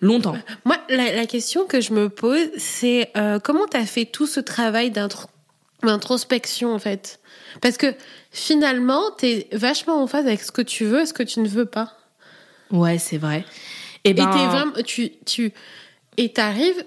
[0.00, 0.36] longtemps.
[0.64, 4.38] Moi, la, la question que je me pose, c'est euh, comment t'as fait tout ce
[4.40, 5.28] travail d'intro-
[5.82, 7.18] d'introspection, en fait?
[7.60, 7.94] Parce que
[8.30, 11.48] finalement, t'es vachement en phase avec ce que tu veux et ce que tu ne
[11.48, 11.92] veux pas.
[12.70, 13.44] Ouais, c'est vrai.
[14.04, 15.52] Et ben, Et t'es vraiment, tu, tu,
[16.16, 16.84] et t'arrives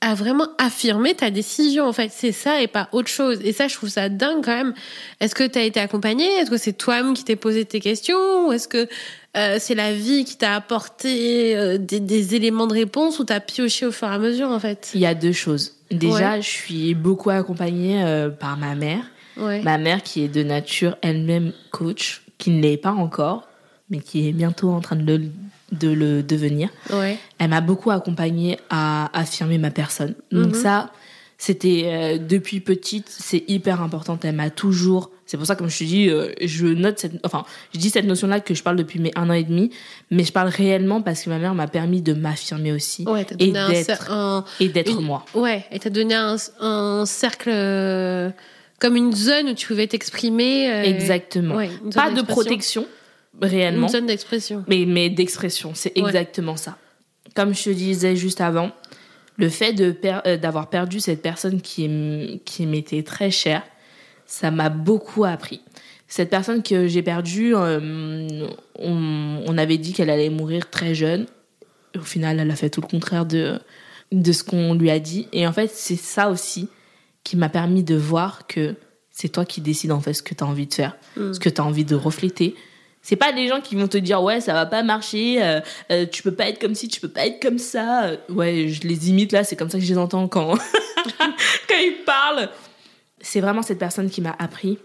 [0.00, 2.10] à vraiment affirmer ta décision, en fait.
[2.14, 3.40] C'est ça et pas autre chose.
[3.42, 4.74] Et ça, je trouve ça dingue quand même.
[5.20, 8.46] Est-ce que t'as été accompagné Est-ce que c'est toi-même qui t'es posé tes questions?
[8.48, 8.88] Ou est-ce que
[9.36, 13.40] euh, c'est la vie qui t'a apporté euh, des, des éléments de réponse ou t'as
[13.40, 14.90] pioché au fur et à mesure, en fait?
[14.94, 15.74] Il y a deux choses.
[15.90, 16.42] Déjà, Ouais.
[16.42, 19.00] je suis beaucoup accompagnée euh, par ma mère.
[19.36, 19.62] Ouais.
[19.62, 23.46] Ma mère qui est de nature elle-même coach, qui ne l'est pas encore,
[23.90, 25.30] mais qui est bientôt en train de le,
[25.72, 26.68] de le devenir.
[26.92, 27.18] Ouais.
[27.38, 30.14] Elle m'a beaucoup accompagnée à affirmer ma personne.
[30.32, 30.54] Donc Mhm.
[30.54, 30.90] ça,
[31.38, 34.18] c'était euh, depuis petite, c'est hyper important.
[34.22, 35.10] Elle m'a toujours.
[35.26, 37.44] C'est pour ça, comme je te dis, euh, je note cette, enfin,
[37.74, 39.70] je dis cette notion-là que je parle depuis mes un an et demi,
[40.12, 43.50] mais je parle réellement parce que ma mère m'a permis de m'affirmer aussi Ouais, et
[43.50, 45.24] d'être un- et d'être une- moi.
[45.34, 47.50] Ouais, et t'as donné un, un cercle
[48.78, 50.70] comme une zone où tu pouvais t'exprimer.
[50.70, 51.56] euh, Exactement.
[51.56, 52.86] ouais, Pas de protection
[53.40, 54.64] réellement, Une zone d'expression.
[54.68, 55.72] mais mais d'expression.
[55.74, 56.06] C'est Ouais.
[56.08, 56.76] exactement ça.
[57.34, 58.70] Comme je te disais juste avant,
[59.36, 63.62] le fait de per- euh, d'avoir perdu cette personne qui qui m'était très chère,
[64.26, 65.60] ça m'a beaucoup appris.
[66.08, 68.46] Cette personne que j'ai perdue, euh,
[68.78, 71.26] on, on avait dit qu'elle allait mourir très jeune.
[71.96, 73.58] Au final, elle a fait tout le contraire de
[74.12, 75.26] de ce qu'on lui a dit.
[75.32, 76.68] Et en fait, c'est ça aussi
[77.26, 78.76] qui m'a permis de voir que
[79.10, 81.32] c'est toi qui décides en fait ce que tu as envie de faire, Mm.
[81.32, 82.54] ce que tu as envie de refléter.
[83.02, 85.60] C'est pas des gens qui vont te dire ouais ça va pas marcher, euh,
[85.90, 88.04] euh, tu peux pas être comme ci, tu peux pas être comme ça.
[88.04, 90.54] Euh, Ouais, je les imite là, c'est comme ça que je les entends quand
[91.68, 92.48] quand ils parlent.
[93.20, 94.78] C'est vraiment cette personne qui m'a appris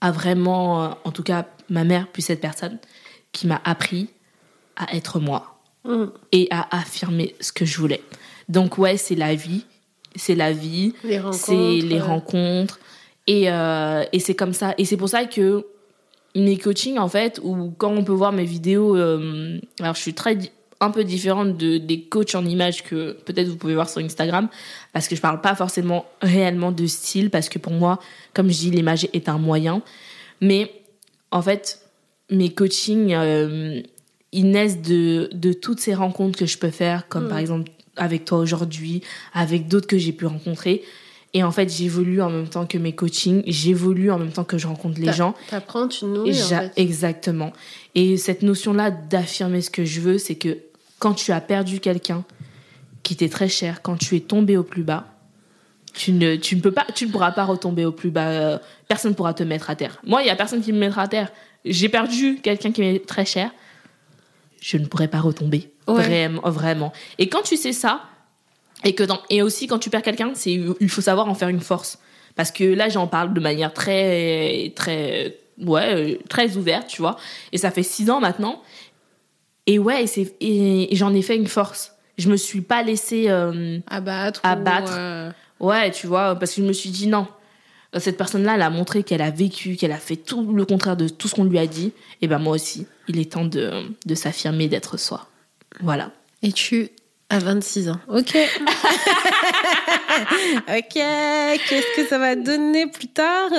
[0.00, 2.78] à vraiment, en tout cas ma mère puis cette personne
[3.32, 4.08] qui m'a appris
[4.76, 5.50] à être moi
[5.86, 6.06] Mm.
[6.32, 8.02] et à affirmer ce que je voulais.
[8.48, 9.66] Donc ouais, c'est la vie,
[10.14, 10.94] c'est la vie,
[11.32, 12.78] c'est les rencontres.
[13.26, 14.74] Et, euh, et c'est comme ça.
[14.78, 15.66] Et c'est pour ça que
[16.34, 20.14] mes coachings en fait ou quand on peut voir mes vidéos euh, alors je suis
[20.14, 20.36] très
[20.80, 24.48] un peu différente de des coachs en images que peut-être vous pouvez voir sur Instagram
[24.92, 28.00] parce que je parle pas forcément réellement de style parce que pour moi
[28.32, 29.80] comme je dis l'image est un moyen.
[30.40, 30.72] Mais
[31.30, 31.80] en fait
[32.30, 33.80] mes coachings euh,
[34.34, 38.24] ils naissent de, de toutes ces rencontres que je peux faire, comme par exemple avec
[38.24, 39.02] toi aujourd'hui,
[39.32, 40.82] avec d'autres que j'ai pu rencontrer.
[41.36, 44.56] Et en fait, j'évolue en même temps que mes coachings, j'évolue en même temps que
[44.56, 45.34] je rencontre les gens.
[45.50, 46.72] T'apprends, tu nourris, en fait.
[46.76, 47.52] Exactement.
[47.96, 50.58] Et cette notion-là d'affirmer ce que je veux, c'est que
[51.00, 52.24] quand tu as perdu quelqu'un
[53.02, 55.08] qui t'est très cher, quand tu es tombé au plus bas,
[55.92, 58.28] tu ne, tu ne peux pas, tu ne pourras pas retomber au plus bas.
[58.28, 59.98] euh, Personne ne pourra te mettre à terre.
[60.04, 61.32] Moi, il y a personne qui me mettra à terre.
[61.64, 63.50] J'ai perdu quelqu'un qui m'est très cher.
[64.64, 65.70] Je ne pourrais pas retomber.
[65.86, 66.02] Ouais.
[66.02, 66.92] Vraiment, vraiment.
[67.18, 68.00] Et quand tu sais ça,
[68.82, 71.50] et que dans, et aussi quand tu perds quelqu'un, c'est, il faut savoir en faire
[71.50, 71.98] une force.
[72.34, 77.18] Parce que là, j'en parle de manière très, très, ouais, euh, très ouverte, tu vois.
[77.52, 78.62] Et ça fait six ans maintenant.
[79.66, 81.92] Et ouais, et c'est, et, et j'en ai fait une force.
[82.16, 84.40] Je me suis pas laissée, euh, Abattre.
[84.44, 84.92] Abattre.
[84.92, 87.26] Ou, euh, Ouais, tu vois, parce que je me suis dit non.
[87.98, 91.08] Cette personne-là, elle a montré qu'elle a vécu, qu'elle a fait tout le contraire de
[91.08, 91.92] tout ce qu'on lui a dit.
[92.22, 93.70] Et ben moi aussi, il est temps de,
[94.06, 95.28] de s'affirmer, d'être soi.
[95.80, 96.10] Voilà.
[96.42, 96.88] Et tu
[97.30, 98.00] as 26 ans.
[98.08, 98.36] Ok.
[100.68, 100.94] ok.
[100.94, 103.50] Qu'est-ce que ça va donner plus tard?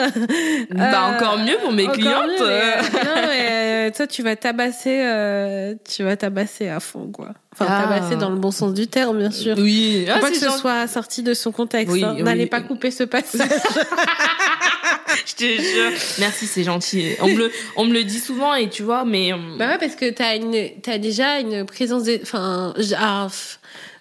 [0.71, 2.39] Bah, Euh, encore mieux pour mes clientes.
[2.39, 6.79] mieux, mais, euh, non, mais, euh, toi, tu vas tabasser, euh, tu vas tabasser à
[6.79, 7.33] fond, quoi.
[7.57, 7.83] Enfin, Ah.
[7.83, 9.55] tabasser dans le bon sens du terme, bien sûr.
[9.57, 11.93] Oui, Faut ah, pas que ce soit sorti de son contexte.
[11.93, 12.13] Oui, hein.
[12.17, 12.23] oui.
[12.23, 13.47] N'allez pas couper ce passage.
[15.25, 15.91] Je te jure.
[16.19, 17.15] Merci, c'est gentil.
[17.21, 19.31] On me, le, on me le dit souvent et tu vois, mais.
[19.33, 23.27] euh, Bah ouais, parce que t'as une, t'as déjà une présence, enfin, ah,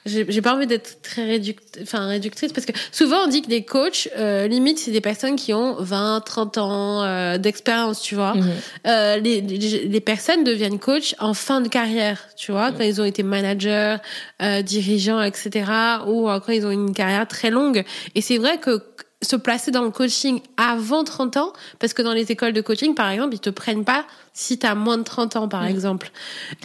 [0.06, 3.64] j'ai pas envie d'être très réduct, enfin réductrice parce que souvent on dit que les
[3.64, 8.34] coachs, euh, limite, c'est des personnes qui ont 20, 30 ans euh, d'expérience, tu vois.
[8.34, 8.50] mhm.
[8.86, 13.00] Euh, les, les, les personnes deviennent coach en fin de carrière, tu vois, quand ils
[13.00, 13.96] ont été managers,
[14.42, 15.70] euh, dirigeants, etc.,
[16.06, 17.84] ou euh, quand ils ont une carrière très longue.
[18.14, 18.82] Et c'est vrai que
[19.24, 22.94] se placer dans le coaching avant 30 ans, parce que dans les écoles de coaching,
[22.94, 25.68] par exemple, ils te prennent pas si tu as moins de 30 ans, par Mm.
[25.68, 26.10] exemple.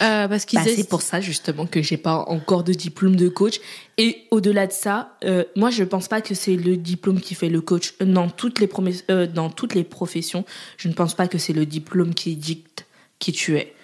[0.00, 3.28] Euh, parce qu'ils Bah, c'est pour ça justement que j'ai pas encore de diplôme de
[3.28, 3.60] coach.
[3.98, 7.48] Et au-delà de ça, euh, moi je pense pas que c'est le diplôme qui fait
[7.48, 7.94] le coach.
[8.00, 8.68] Dans toutes les
[9.10, 10.44] euh, dans toutes les professions,
[10.76, 12.86] je ne pense pas que c'est le diplôme qui dicte
[13.18, 13.74] qui tu es.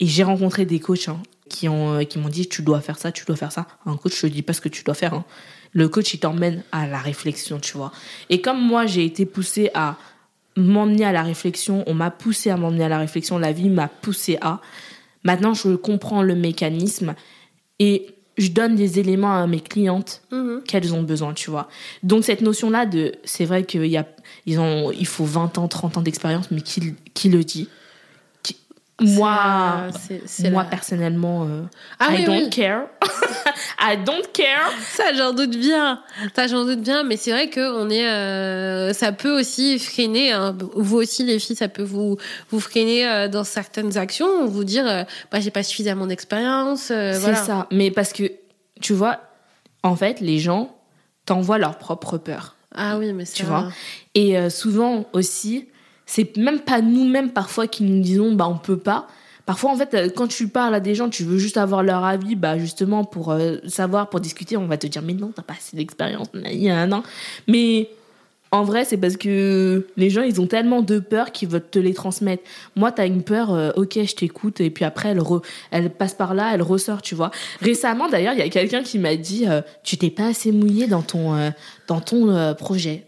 [0.00, 3.36] Et j'ai rencontré des coachs hein, qui m'ont dit tu dois faire ça, tu dois
[3.36, 3.66] faire ça.
[3.86, 5.14] Un coach je te dis pas ce que tu dois faire.
[5.14, 5.24] hein.
[5.78, 7.92] Le coach il t'emmène à la réflexion, tu vois.
[8.30, 9.96] Et comme moi j'ai été poussée à
[10.56, 13.86] m'emmener à la réflexion, on m'a poussé à m'emmener à la réflexion, la vie m'a
[13.86, 14.60] poussé à.
[15.22, 17.14] Maintenant, je comprends le mécanisme
[17.78, 20.62] et je donne des éléments à mes clientes Mhm.
[20.66, 21.68] qu'elles ont besoin, tu vois.
[22.02, 24.06] Donc cette notion-là de, c'est vrai qu'il y a,
[24.46, 27.68] ils ont, il faut 20 ans, 30 ans d'expérience, mais qui, qui le dit?
[29.00, 31.62] Moi, euh, moi la- personnellement, euh,
[32.00, 32.50] Ah I oui, don't oui.
[32.50, 32.86] care.
[33.80, 34.72] I don't care.
[34.90, 36.02] Ça, j'en doute bien.
[36.34, 37.04] Ça, j'en doute bien.
[37.04, 40.32] Mais c'est vrai que on est, euh, ça peut aussi freiner.
[40.32, 40.56] hein.
[40.74, 42.16] Vous aussi, les filles, ça peut vous
[42.50, 46.80] vous freiner euh, dans certaines actions, vous dire, euh, bah, j'ai pas suffisamment d'expérience.
[46.82, 47.36] C'est voilà.
[47.36, 47.66] ça.
[47.70, 48.24] Mais parce que,
[48.80, 49.20] tu vois,
[49.84, 50.74] en fait, les gens
[51.24, 52.56] t'envoient leur propre peur.
[52.74, 53.34] Ah oui, mais ça.
[53.34, 53.68] tu vois?
[54.16, 55.68] Et souvent aussi,
[56.08, 59.06] c'est même pas nous-mêmes parfois qui nous disons bah on peut pas.
[59.46, 62.04] Parfois en fait euh, quand tu parles à des gens, tu veux juste avoir leur
[62.04, 65.42] avis bah justement pour euh, savoir pour discuter, on va te dire mais non, t'as
[65.42, 67.02] pas assez d'expérience, non.
[67.46, 67.90] Mais
[68.50, 71.78] en vrai, c'est parce que les gens, ils ont tellement de peur qu'ils veulent te
[71.78, 72.42] les transmettre.
[72.76, 76.14] Moi, t'as une peur, euh, ok, je t'écoute, et puis après, elle, re- elle passe
[76.14, 77.30] par là, elle ressort, tu vois.
[77.60, 80.86] Récemment, d'ailleurs, il y a quelqu'un qui m'a dit, euh, tu t'es pas assez mouillé
[80.86, 81.52] dans ton,
[81.88, 83.04] dans ton projet.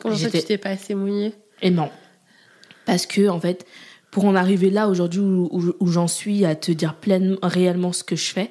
[0.00, 1.34] Comment ça, tu t'es pas assez mouillé?
[1.60, 1.90] Et non.
[2.88, 3.66] Parce que, en fait,
[4.10, 7.92] pour en arriver là aujourd'hui où, où- où j'en suis à te dire pleinement, réellement
[7.92, 8.50] ce que je fais,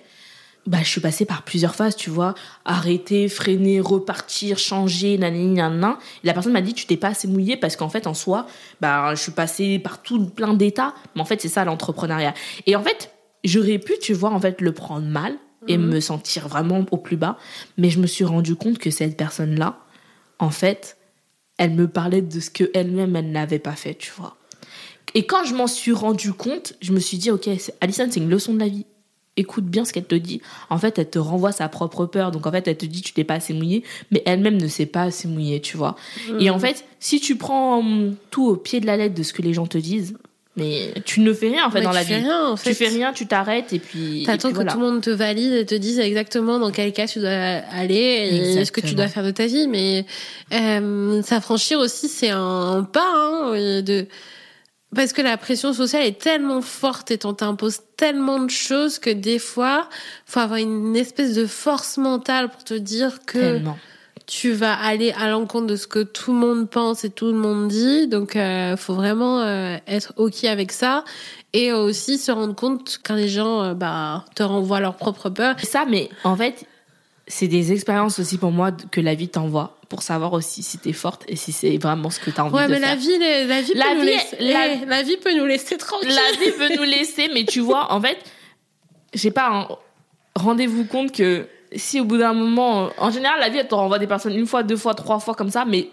[0.67, 2.35] bah, je suis passée par plusieurs phases, tu vois.
[2.63, 5.97] Arrêter, freiner, repartir, changer, nanani, nanana.
[6.23, 8.45] Et la personne m'a dit, tu t'es pas assez mouillé parce qu'en fait, en soi,
[8.79, 10.93] bah, je suis passée par tout plein d'états.
[11.15, 12.35] Mais en fait, c'est ça l'entrepreneuriat.
[12.67, 13.11] Et en fait,
[13.43, 15.33] j'aurais pu, tu vois, en fait, le prendre mal
[15.69, 17.37] et me sentir vraiment au plus bas.
[17.77, 19.79] Mais je me suis rendu compte que cette personne-là,
[20.39, 20.96] en fait,
[21.57, 24.37] elle me parlait de ce que elle-même elle n'avait pas fait, tu vois.
[25.13, 27.49] Et quand je m'en suis rendu compte, je me suis dit ok,
[27.81, 28.85] Alison, c'est une leçon de la vie.
[29.39, 30.41] Écoute bien ce qu'elle te dit.
[30.69, 32.31] En fait, elle te renvoie sa propre peur.
[32.31, 34.87] Donc en fait, elle te dit tu t'es pas assez mouillé, mais elle-même ne s'est
[34.87, 35.95] pas assez mouillée, tu vois.
[36.39, 39.33] Et en fait, si tu prends hum, tout au pied de la lettre de ce
[39.33, 40.17] que les gens te disent,
[40.57, 42.23] mais tu ne fais rien en fait Mais dans tu la fais vie.
[42.25, 42.71] rien, en fait.
[42.71, 44.23] Tu fais rien, tu t'arrêtes et puis.
[44.25, 44.73] T'attends que voilà.
[44.73, 48.55] tout le monde te valide et te dise exactement dans quel cas tu dois aller
[48.57, 49.67] et ce que tu dois faire de ta vie.
[49.67, 50.05] Mais
[50.53, 54.07] euh, s'affranchir aussi, c'est un pas hein, de
[54.95, 59.09] parce que la pression sociale est tellement forte et on t'impose tellement de choses que
[59.09, 59.89] des fois,
[60.25, 63.77] faut avoir une espèce de force mentale pour te dire que Tellement.
[64.27, 67.33] Tu vas aller à l'encontre de ce que tout le monde pense et tout le
[67.37, 68.07] monde dit.
[68.07, 71.03] Donc, euh, faut vraiment euh, être ok avec ça
[71.53, 75.55] et aussi se rendre compte quand les gens euh, bah, te renvoient leur propre peur.
[75.63, 76.65] Ça, mais en fait,
[77.25, 80.91] c'est des expériences aussi pour moi que la vie t'envoie pour savoir aussi si t'es
[80.91, 82.89] forte et si c'est vraiment ce que t'as envie Ouais, de mais faire.
[82.89, 85.45] la vie, la vie, La peut nous vie- laisser, la- eh, la vie peut nous
[85.45, 86.09] laisser tranquille.
[86.13, 88.17] La vie peut nous laisser, mais tu vois, en fait,
[89.13, 89.67] je sais pas, hein,
[90.35, 93.99] rendez-vous compte que si au bout d'un moment, en général, la vie, elle te renvoie
[93.99, 95.89] des personnes une fois, deux fois, trois fois comme ça, mais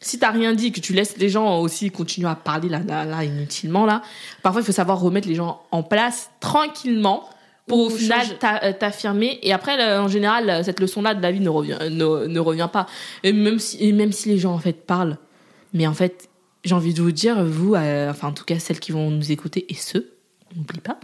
[0.00, 3.04] si t'as rien dit, que tu laisses les gens aussi continuer à parler là, là,
[3.04, 4.02] là, inutilement, là,
[4.42, 7.28] parfois il faut savoir remettre les gens en place tranquillement
[7.66, 8.26] pour Ou au final
[8.64, 9.38] euh, t'affirmer.
[9.42, 12.40] Et après, là, en général, euh, cette leçon-là de la vie ne revient, ne, ne
[12.40, 12.86] revient pas.
[13.22, 15.16] Et même si, et même si les gens, en fait, parlent,
[15.72, 16.28] mais en fait,
[16.64, 19.32] j'ai envie de vous dire, vous, euh, enfin, en tout cas, celles qui vont nous
[19.32, 20.12] écouter, et ceux,
[20.56, 20.98] n'oublie pas,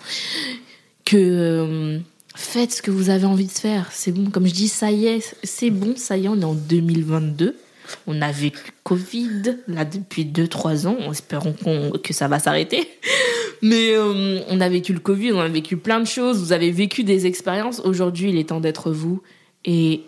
[1.05, 1.99] que euh,
[2.39, 3.89] faites ce que vous avez envie de faire.
[3.91, 6.45] C'est bon, comme je dis, ça y est, c'est bon, ça y est, on est
[6.45, 7.57] en 2022.
[8.07, 10.97] On a vécu Covid, là, depuis 2-3 ans.
[11.11, 11.55] Espérons
[12.03, 12.89] que ça va s'arrêter.
[13.63, 16.39] Mais euh, on a vécu le Covid, on a vécu plein de choses.
[16.39, 17.81] Vous avez vécu des expériences.
[17.81, 19.21] Aujourd'hui, il est temps d'être vous
[19.65, 20.03] et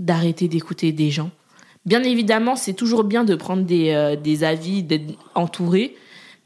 [0.00, 1.30] d'arrêter d'écouter des gens.
[1.84, 5.94] Bien évidemment, c'est toujours bien de prendre des, euh, des avis, d'être entouré.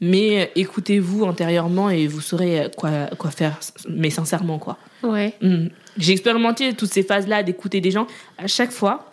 [0.03, 3.59] Mais écoutez-vous intérieurement et vous saurez quoi, quoi faire.
[3.87, 4.77] Mais sincèrement, quoi.
[5.03, 5.35] Ouais.
[5.41, 5.67] Mm.
[5.97, 8.07] J'ai expérimenté toutes ces phases-là d'écouter des gens.
[8.39, 9.09] À chaque fois,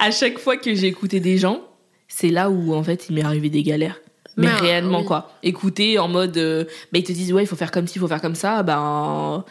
[0.00, 1.60] à chaque fois que j'ai écouté des gens,
[2.08, 4.00] c'est là où en fait il m'est arrivé des galères.
[4.36, 5.06] Mais Ben, réellement oui.
[5.06, 5.30] quoi.
[5.42, 8.00] Écouter en mode, euh, bah, ils te disent ouais il faut faire comme ci, il
[8.00, 8.62] faut faire comme ça.
[8.64, 9.44] Ben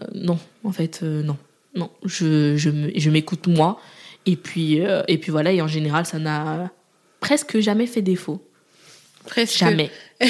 [0.00, 1.36] euh, non, en fait euh, non,
[1.76, 1.90] non.
[2.04, 3.78] Je je m'écoute moi
[4.26, 6.70] et puis euh, et puis voilà et en général ça n'a
[7.20, 8.42] presque jamais fait défaut.
[9.30, 9.58] Presque.
[9.58, 9.90] Jamais.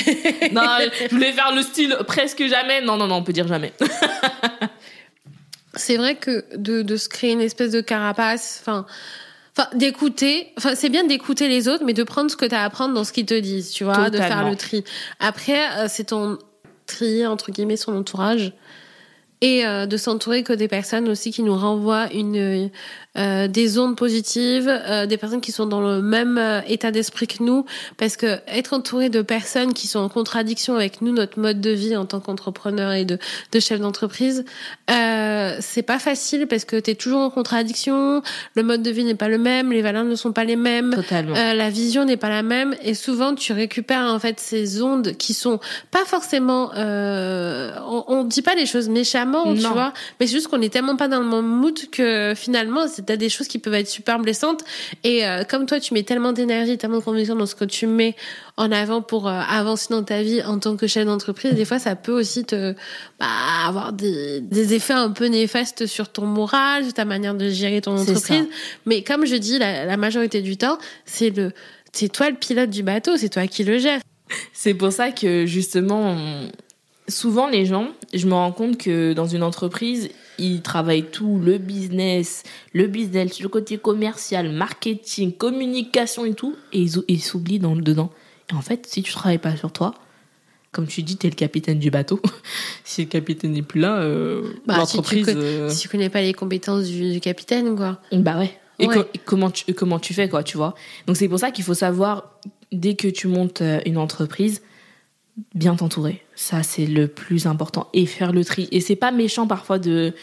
[0.52, 0.62] non,
[1.02, 2.82] je voulais faire le style presque jamais.
[2.82, 3.72] Non non non, on peut dire jamais.
[5.74, 8.84] C'est vrai que de, de se créer une espèce de carapace, enfin,
[9.56, 12.62] enfin d'écouter, enfin c'est bien d'écouter les autres, mais de prendre ce que tu as
[12.62, 14.84] à prendre dans ce qu'ils te disent, tu vois, de faire le tri.
[15.18, 16.38] Après, euh, c'est ton
[16.86, 18.52] trier entre guillemets son entourage
[19.40, 22.70] et euh, de s'entourer que des personnes aussi qui nous renvoient une
[23.18, 27.26] euh, des ondes positives, euh, des personnes qui sont dans le même euh, état d'esprit
[27.26, 27.64] que nous,
[27.96, 31.70] parce que être entouré de personnes qui sont en contradiction avec nous, notre mode de
[31.70, 33.18] vie en tant qu'entrepreneur et de,
[33.50, 34.44] de chef d'entreprise,
[34.92, 38.22] euh, c'est pas facile parce que t'es toujours en contradiction,
[38.54, 40.94] le mode de vie n'est pas le même, les valeurs ne sont pas les mêmes.
[40.94, 41.34] Totalement.
[41.34, 45.16] Euh, la vision n'est pas la même et souvent tu récupères en fait ces ondes
[45.16, 45.58] qui sont
[45.90, 47.72] pas forcément euh,
[48.20, 49.72] on, dit pas les choses méchamment tu Non.
[49.72, 53.06] vois mais c'est juste qu'on est tellement pas dans le même mood que finalement c'est
[53.06, 54.62] t'as des choses qui peuvent être super blessantes
[55.04, 57.86] et euh, comme toi tu mets tellement d'énergie tellement de conviction dans ce que tu
[57.86, 58.16] mets
[58.56, 61.78] en avant pour euh, avancer dans ta vie en tant que chef d'entreprise des fois
[61.78, 62.74] ça peut aussi te
[63.18, 63.26] bah,
[63.66, 67.80] avoir des, des effets un peu néfastes sur ton moral sur ta manière de gérer
[67.80, 68.46] ton entreprise
[68.86, 71.52] mais comme je dis, la, la majorité du temps, c'est le,
[71.92, 74.00] c'est toi le pilote du bateau, c'est toi qui le gères.
[74.52, 76.50] C'est pour ça que justement, on-
[77.10, 81.58] souvent les gens, je me rends compte que dans une entreprise, ils travaillent tout, le
[81.58, 87.82] business, le business, le côté commercial, marketing, communication et tout, et ils, s'oublient dans le
[87.82, 88.10] dedans.
[88.50, 89.94] Et en fait, si tu travailles pas sur toi,
[90.72, 92.20] comme tu dis, t'es le capitaine du bateau.
[92.84, 95.26] si le capitaine n'est plus là, euh, Bah, l'entreprise.
[95.26, 98.00] si tu, euh, si tu connais pas les compétences du, du capitaine, quoi.
[98.12, 98.52] bah ouais.
[98.78, 98.94] Et, Ouais.
[98.94, 100.74] co- et comment tu comment tu fais quoi, tu vois
[101.06, 102.40] Donc c'est pour ça qu'il faut savoir
[102.72, 104.62] dès que tu montes euh, une entreprise
[105.54, 106.22] bien t'entourer.
[106.34, 108.68] Ça c'est le plus important et faire le tri.
[108.72, 110.14] Et c'est pas méchant parfois de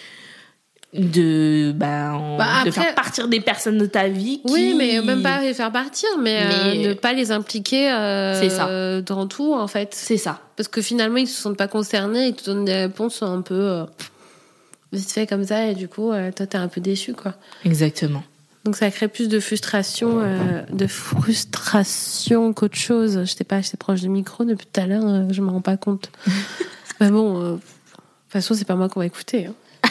[0.93, 4.53] de bah, en- Bah, de faire partir des personnes de ta vie qui...
[4.53, 8.49] Oui, mais même pas les faire partir, mais, euh, ne pas les impliquer euh, C'est
[8.49, 9.01] ça.
[9.01, 9.93] dans tout, en fait.
[9.93, 10.39] c'est ça.
[10.55, 13.53] Parce que finalement, ils se sentent pas concernés, ils te donnent des réponses un peu
[13.53, 13.83] euh,
[14.93, 17.33] vite fait comme ça, et du coup, euh, toi, t'es un peu déçu, quoi.
[17.65, 18.23] Exactement.
[18.67, 23.21] Donc ça crée plus de frustration, euh, de frustration qu'autre chose.
[23.21, 25.61] Je sais pas, j'étais proche du micro depuis tout à l'heure, euh, je me rends
[25.61, 26.11] pas compte.
[26.99, 27.63] Mais bon, euh, de toute
[28.27, 29.45] façon, c'est pas moi qu'on va écouter.
[29.45, 29.55] hein.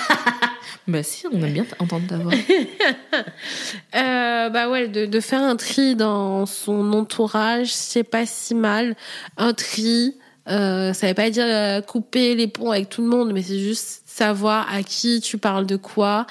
[0.89, 2.35] Bah si, on aime bien entendre ta voix.
[3.95, 8.95] Euh, bah ouais, de, de faire un tri dans son entourage, c'est pas si mal.
[9.39, 13.59] Un tri, ça veut pas dire couper les ponts avec tout le monde, mais c'est
[13.59, 16.27] juste savoir à qui tu parles de quoi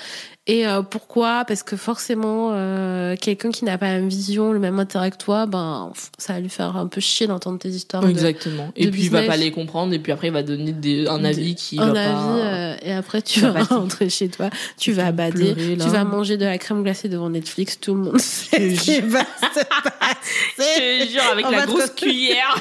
[0.47, 1.43] et euh, pourquoi?
[1.47, 5.17] Parce que forcément, euh, quelqu'un qui n'a pas la même vision, le même intérêt que
[5.17, 8.03] toi, ben ça va lui faire un peu chier d'entendre tes histoires.
[8.03, 8.71] de- Exactement.
[8.75, 9.35] Et de puis il va business.
[9.37, 12.01] pas les comprendre et puis après il va donner des- un avis qui un va
[12.03, 12.45] avis pas...
[12.45, 16.37] euh, et après tu vas rentrer chez toi, tu vas bader, pleurer, tu vas manger
[16.37, 21.01] de la crème glacée devant Netflix, tout le monde sait te ce va se passer.
[21.01, 22.55] Je te jure, avec On la te grosse cuillère,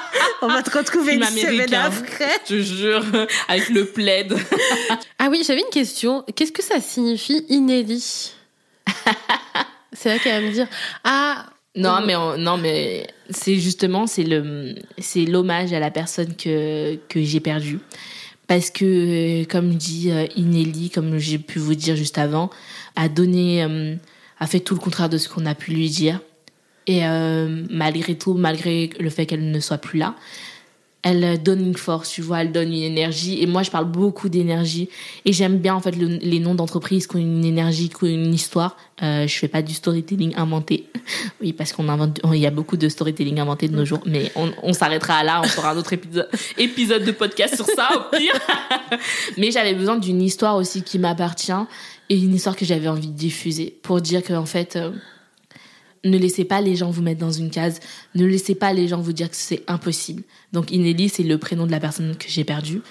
[0.42, 2.28] On va te retrouver une semaine après.
[2.48, 3.02] je te jure,
[3.48, 4.34] avec le plaid.
[5.18, 6.24] Ah oui, j'avais une question.
[6.36, 8.32] Qu'est-ce que ça signifie Inélie
[9.92, 10.68] c'est là qu'elle va me dire
[11.04, 11.46] ah
[11.76, 17.22] non, mais non, mais c'est justement c'est le c'est l'hommage à la personne que que
[17.22, 17.80] j'ai perdue.
[18.46, 22.48] Parce que comme dit euh, Inelli, comme j'ai pu vous dire juste avant,
[22.94, 23.94] a donné euh,
[24.38, 26.20] a fait tout le contraire de ce qu'on a pu lui dire.
[26.86, 30.14] Et euh, malgré tout, malgré le fait qu'elle ne soit plus là,
[31.06, 33.40] elle donne une force, tu vois, elle donne une énergie.
[33.40, 34.88] Et moi, je parle beaucoup d'énergie.
[35.24, 38.34] Et j'aime bien, en fait, les noms d'entreprises qui ont une énergie, qui ont une
[38.34, 38.76] histoire.
[39.04, 40.86] Euh, je fais pas du storytelling inventé.
[41.40, 44.00] Oui, parce qu'on invente, il y a beaucoup de storytelling inventé de nos jours.
[44.06, 45.40] Mais on, on s'arrêtera là.
[45.44, 46.28] On fera un autre épisode,
[46.58, 48.34] épisode de podcast sur ça, au pire.
[49.38, 51.52] mais j'avais besoin d'une histoire aussi qui m'appartient
[52.08, 54.90] et une histoire que j'avais envie de diffuser pour dire que, en fait, euh,
[56.10, 57.80] ne laissez pas les gens vous mettre dans une case.
[58.14, 60.22] Ne laissez pas les gens vous dire que c'est impossible.
[60.52, 62.82] Donc Inélie, c'est le prénom de la personne que j'ai perdue.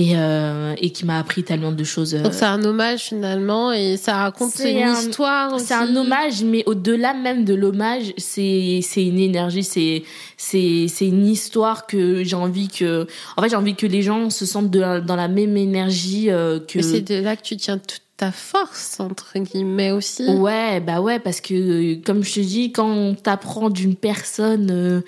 [0.00, 2.12] Et, euh, et qui m'a appris tellement de choses.
[2.14, 5.58] Donc c'est un hommage finalement et ça raconte une histoire.
[5.58, 10.04] C'est un hommage, mais au-delà même de l'hommage, c'est c'est une énergie, c'est
[10.36, 14.30] c'est c'est une histoire que j'ai envie que en fait j'ai envie que les gens
[14.30, 16.80] se sentent dans la même énergie euh, que.
[16.80, 20.28] C'est de là que tu tiens toute ta force entre guillemets aussi.
[20.28, 25.00] Ouais, bah ouais, parce que comme je te dis, quand on t'apprend d'une personne euh,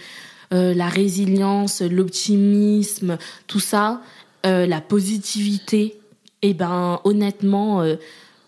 [0.55, 4.01] euh, la résilience, l'optimisme, tout ça,
[4.47, 5.99] euh, la positivité,
[6.43, 7.85] et eh ben honnêtement,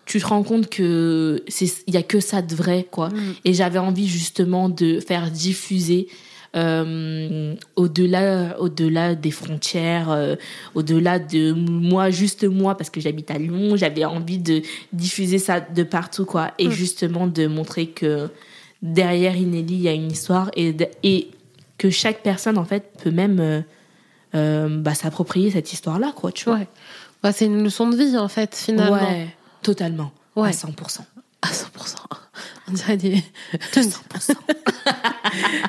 [0.05, 3.09] tu te rends compte que c'est il y a que ça de vrai quoi.
[3.09, 3.35] Mm.
[3.45, 6.07] Et j'avais envie justement de faire diffuser
[6.55, 10.35] euh, au-delà au-delà des frontières, euh,
[10.75, 15.59] au-delà de moi juste moi parce que j'habite à Lyon, j'avais envie de diffuser ça
[15.59, 16.71] de partout quoi et mm.
[16.71, 18.29] justement de montrer que
[18.81, 21.31] derrière Inélie il y a une histoire et et
[21.77, 23.63] que chaque personne en fait peut même
[24.35, 26.59] euh, bah, s'approprier cette histoire là quoi tu vois.
[26.59, 26.67] Ouais.
[27.23, 28.93] Bah, c'est une leçon de vie en fait finalement.
[28.93, 29.27] Ouais,
[29.61, 30.11] totalement.
[30.35, 30.49] Ouais.
[30.49, 30.99] À 100%.
[31.41, 31.95] À 100%.
[32.73, 33.23] On dirait des...
[33.73, 34.31] 200%.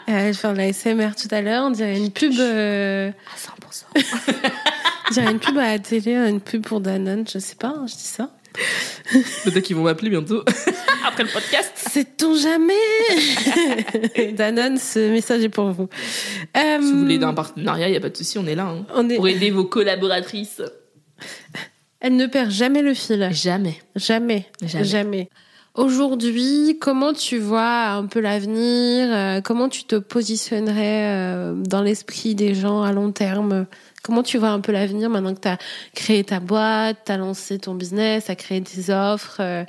[0.09, 2.33] euh, je fais de la SMR tout à l'heure, on dirait une pub...
[2.39, 3.11] Euh...
[3.11, 4.07] À 100%.
[5.11, 7.85] on dirait une pub à la télé, une pub pour Danone, je sais pas, hein,
[7.87, 8.31] je dis ça.
[9.45, 10.45] Peut-être qu'ils vont m'appeler bientôt,
[11.07, 11.73] après le podcast.
[11.77, 12.73] C'est-on jamais
[14.33, 15.91] Danone, ce message est pour vous.
[16.57, 16.81] Euh...
[16.81, 18.65] Si vous voulez un partenariat, il n'y a pas de souci, on est là.
[18.65, 19.17] Hein, on est...
[19.17, 20.63] Pour aider vos collaboratrices.
[22.01, 23.29] Elle ne perd jamais le fil.
[23.31, 23.77] Jamais.
[23.95, 24.47] Jamais.
[24.63, 24.85] Jamais.
[24.85, 25.31] jamais.
[25.75, 32.37] Aujourd'hui, comment tu vois un peu l'avenir euh, Comment tu te positionnerais euh, dans l'esprit
[32.37, 33.66] des gens à long terme?
[34.05, 35.59] Comment tu vois un peu l'avenir maintenant que tu as
[35.93, 39.64] créé ta boîte, tu as lancé ton business, tu as créé des offres euh?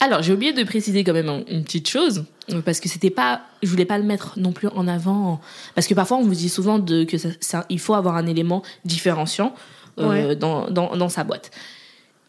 [0.00, 2.24] Alors, j'ai oublié de préciser quand même une petite chose
[2.64, 5.42] parce que c'était pas je voulais pas le mettre non plus en avant
[5.74, 8.62] parce que parfois on vous dit souvent de que ça, il faut avoir un élément
[8.86, 9.54] différenciant
[9.98, 11.50] dans, dans dans sa boîte.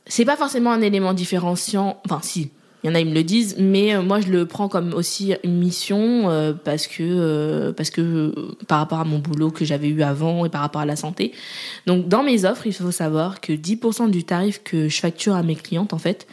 [0.07, 2.49] C'est pas forcément un élément différenciant, enfin si,
[2.83, 4.93] il y en a, ils me le disent, mais euh, moi, je le prends comme
[4.93, 8.33] aussi une mission euh, parce que euh, parce que
[8.67, 11.33] par rapport à mon boulot que j'avais eu avant et par rapport à la santé.
[11.87, 15.43] Donc, dans mes offres, il faut savoir que 10% du tarif que je facture à
[15.43, 16.25] mes clientes, en fait,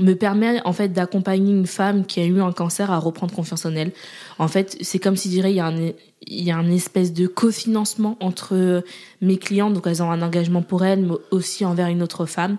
[0.00, 3.64] me permet en fait d'accompagner une femme qui a eu un cancer à reprendre confiance
[3.64, 3.92] en elle.
[4.38, 5.92] En fait, c'est comme si je dirais il y a un
[6.28, 8.82] il y a un espèce de cofinancement entre
[9.20, 12.56] mes clientes, donc elles ont un engagement pour elles, mais aussi envers une autre femme,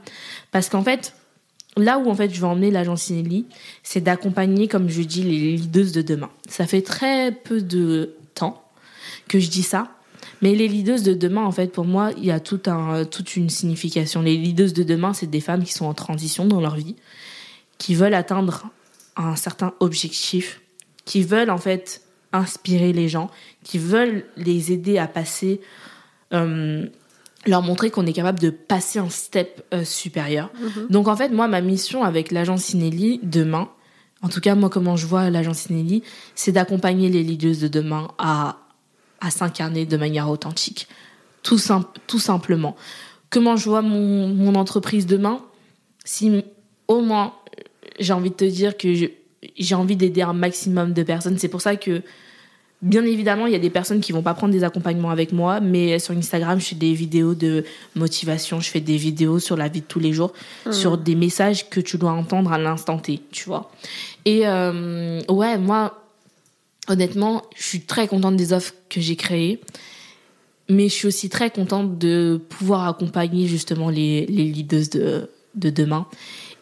[0.52, 1.17] parce qu'en fait
[1.78, 3.46] là où en fait je vais emmener l'agence Inelli,
[3.84, 6.30] c'est d'accompagner, comme je dis, les leaders de demain.
[6.50, 8.64] Ça fait très peu de temps
[9.28, 9.98] que je dis ça,
[10.42, 12.68] mais les leaders de demain, en fait, pour moi, il y a toute
[13.36, 14.22] une signification.
[14.22, 16.96] Les leaders de demain, c'est des femmes qui sont en transition dans leur vie,
[17.78, 18.70] qui veulent atteindre
[19.16, 20.62] un certain objectif,
[21.06, 22.02] qui veulent en fait
[22.34, 23.32] inspirer les gens,
[23.64, 25.60] qui veulent les aider à passer
[26.34, 26.86] euh,
[27.48, 30.52] leur montrer qu'on est capable de passer un step euh, supérieur.
[30.62, 30.88] Mhm.
[30.90, 33.70] Donc en fait, moi, ma mission avec l'agence Inelli demain,
[34.22, 36.04] en tout cas moi comment je vois l'agence Inelli,
[36.36, 38.58] c'est d'accompagner les leaders de demain à,
[39.22, 40.88] à s'incarner de manière authentique.
[41.44, 41.60] Tout,
[42.08, 42.76] tout simplement.
[43.30, 45.42] Comment je vois mon, mon entreprise demain?
[46.04, 46.44] Si
[46.88, 47.34] au moins
[48.00, 48.94] j'ai envie de te dire que
[49.58, 52.02] j'ai envie d'aider un maximum de personnes, c'est pour ça que
[52.84, 55.60] Bien évidemment, il y a des personnes qui vont pas prendre des accompagnements avec moi,
[55.60, 57.66] mais sur Instagram, je fais des vidéos de
[57.96, 60.32] motivation, je fais des vidéos sur la vie de tous les jours,
[60.68, 60.72] mmh.
[60.74, 63.72] sur des messages que tu dois entendre à l'instant T, tu vois.
[64.26, 66.04] Et euh, ouais, moi,
[66.88, 69.60] honnêtement, je suis très contente des offres que j'ai créées,
[70.70, 75.70] mais je suis aussi très contente de pouvoir accompagner justement les, les leaders de, de
[75.72, 76.06] demain.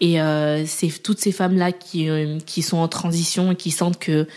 [0.01, 3.99] Et euh, c'est toutes ces femmes-là qui, euh, qui sont en transition et qui sentent
[3.99, 4.27] que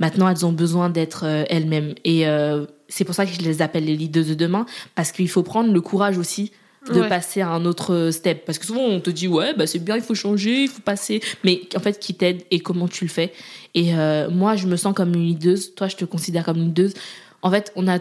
[0.00, 1.94] Maintenant, elles ont besoin d'être euh, elles-mêmes.
[2.04, 5.28] Et euh, c'est pour ça que je les appelle les leaders de demain, parce qu'il
[5.28, 6.50] faut prendre le courage aussi
[6.88, 8.46] de passer à un autre step.
[8.46, 10.80] Parce que souvent, on te dit, ouais, bah, c'est bien, il faut changer, il faut
[10.80, 11.20] passer.
[11.44, 13.34] Mais en fait, qui t'aide et comment tu le fais.
[13.74, 15.74] Et euh, moi, je me sens comme une leaduse.
[15.74, 16.94] Toi, je te considère comme une leaduse.
[17.42, 17.98] En fait, on a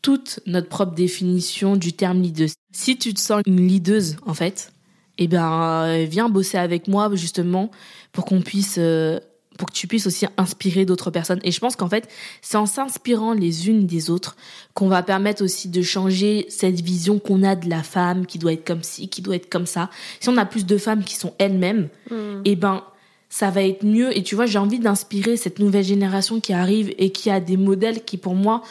[0.00, 2.54] toute notre propre définition du terme leaduse.
[2.72, 4.72] Si tu te sens une leaduse, en fait,
[5.18, 7.72] eh ben, viens bosser avec moi, justement,
[8.12, 9.18] pour qu'on puisse euh,
[9.60, 11.38] pour que tu puisses aussi inspirer d'autres personnes.
[11.44, 12.08] Et je pense qu'en fait,
[12.40, 14.34] c'est en s'inspirant les unes des autres
[14.72, 18.54] qu'on va permettre aussi de changer cette vision qu'on a de la femme qui doit
[18.54, 19.90] être comme ci, qui doit être comme ça.
[20.18, 22.40] Si on a plus de femmes qui sont elles-mêmes, mm.
[22.46, 22.82] eh ben,
[23.28, 24.16] ça va être mieux.
[24.16, 27.58] Et tu vois, j'ai envie d'inspirer cette nouvelle génération qui arrive et qui a des
[27.58, 28.62] modèles qui, pour moi,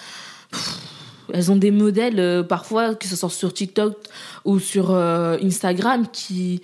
[1.31, 3.95] elles ont des modèles euh, parfois, que ce soit sur TikTok
[4.43, 6.63] ou sur euh, Instagram, qui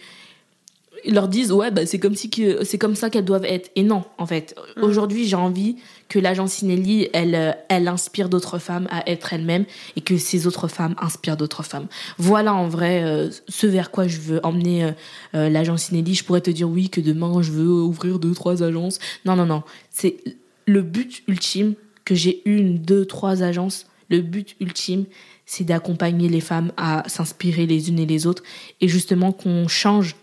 [1.14, 3.70] leur disent ouais bah c'est comme si que c'est comme ça qu'elles doivent être.
[3.76, 4.56] Et non en fait.
[4.78, 4.84] Mm.
[4.84, 5.78] aujourd'hui j'ai envie
[6.10, 10.68] que l'agence Cinelli elle elle inspire d'autres femmes à être elles-mêmes et que ces autres
[10.68, 11.88] femmes inspirent d'autres femmes.
[12.18, 14.92] Voilà en vrai euh, ce vers quoi je veux emmener euh,
[15.36, 16.16] euh, l'agence Cinelli.
[16.16, 19.00] Je pourrais te dire oui que demain je veux ouvrir deux trois agences.
[19.26, 19.64] Non non non.
[19.92, 20.18] C'est
[20.66, 23.88] le but ultime que j'ai une deux trois agences.
[24.10, 25.06] Le but ultime
[25.46, 28.44] c'est d'accompagner les femmes à s'inspirer les unes et les autres
[28.82, 30.16] et justement qu'on change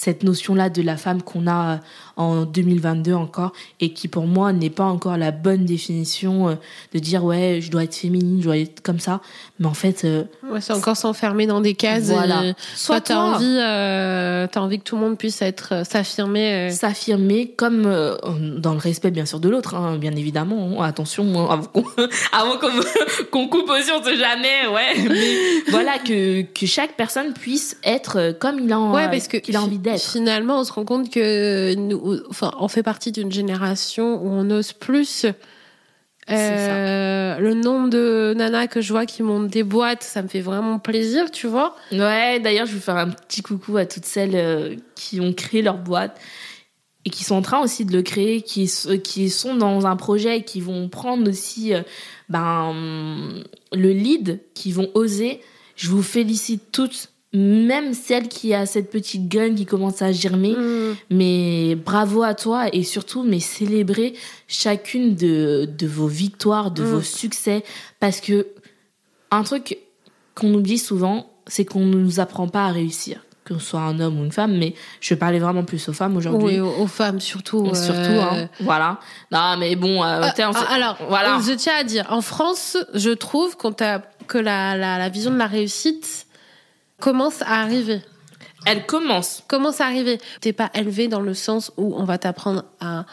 [0.00, 1.78] cette notion-là de la femme qu'on a euh,
[2.20, 6.54] en 2022 encore et qui pour moi n'est pas encore la bonne définition euh,
[6.94, 9.20] de dire ouais je dois être féminine je dois être comme ça.
[9.58, 12.42] Mais en fait euh, ouais, c'est encore s'enfermer dans des cases voilà.
[12.74, 17.82] soit t'as envie euh, t'as envie que tout le monde puisse être s'affirmer s'affirmer comme
[18.58, 21.84] dans le respect bien sûr de l'autre hein, bien évidemment attention avant qu'on
[23.30, 25.08] qu'on coupe aussi on sait jamais ouais.
[25.08, 29.56] Mais voilà que que chaque personne puisse être comme il a, ouais, parce que qu'il
[29.56, 30.00] a envie d'être.
[30.00, 34.50] Finalement, on se rend compte que nous, enfin, on fait partie d'une génération où on
[34.50, 35.26] ose plus.
[36.30, 40.40] Euh, le nombre de nanas que je vois qui montent des boîtes, ça me fait
[40.40, 41.74] vraiment plaisir, tu vois.
[41.92, 45.62] Ouais, d'ailleurs, je vais faire un petit coucou à toutes celles euh, qui ont créé
[45.62, 46.20] leur boîte
[47.04, 48.70] et qui sont en train aussi de le créer, qui,
[49.02, 51.82] qui sont dans un projet et qui vont prendre aussi euh,
[52.28, 53.42] ben,
[53.72, 55.40] le lead, qui vont oser.
[55.76, 60.52] Je vous félicite toutes même celle qui a cette petite graine qui commence à germer.
[60.52, 60.96] Mm.
[61.10, 64.14] Mais bravo à toi et surtout, mais célébrer
[64.48, 66.86] chacune de, de vos victoires, de mm.
[66.86, 67.64] vos succès.
[68.00, 68.48] Parce que
[69.30, 69.78] un truc
[70.34, 73.20] qu'on oublie souvent, c'est qu'on ne nous apprend pas à réussir.
[73.44, 76.16] Que ce soit un homme ou une femme, mais je parlais vraiment plus aux femmes
[76.16, 76.60] aujourd'hui.
[76.60, 77.74] Oui, aux, femmes surtout.
[77.74, 78.30] Surtout, hein.
[78.34, 79.00] euh, voilà.
[79.32, 81.38] Non, mais bon, euh, euh, alors, voilà.
[81.44, 85.38] je tiens à dire, en France, je trouve qu'on que la, la, la vision de
[85.38, 86.26] la réussite,
[87.00, 88.00] commence à arriver.
[88.66, 89.42] Elle commence.
[89.48, 90.18] Commence à arriver.
[90.40, 93.06] T'es pas élevé dans le sens où on va t'apprendre à,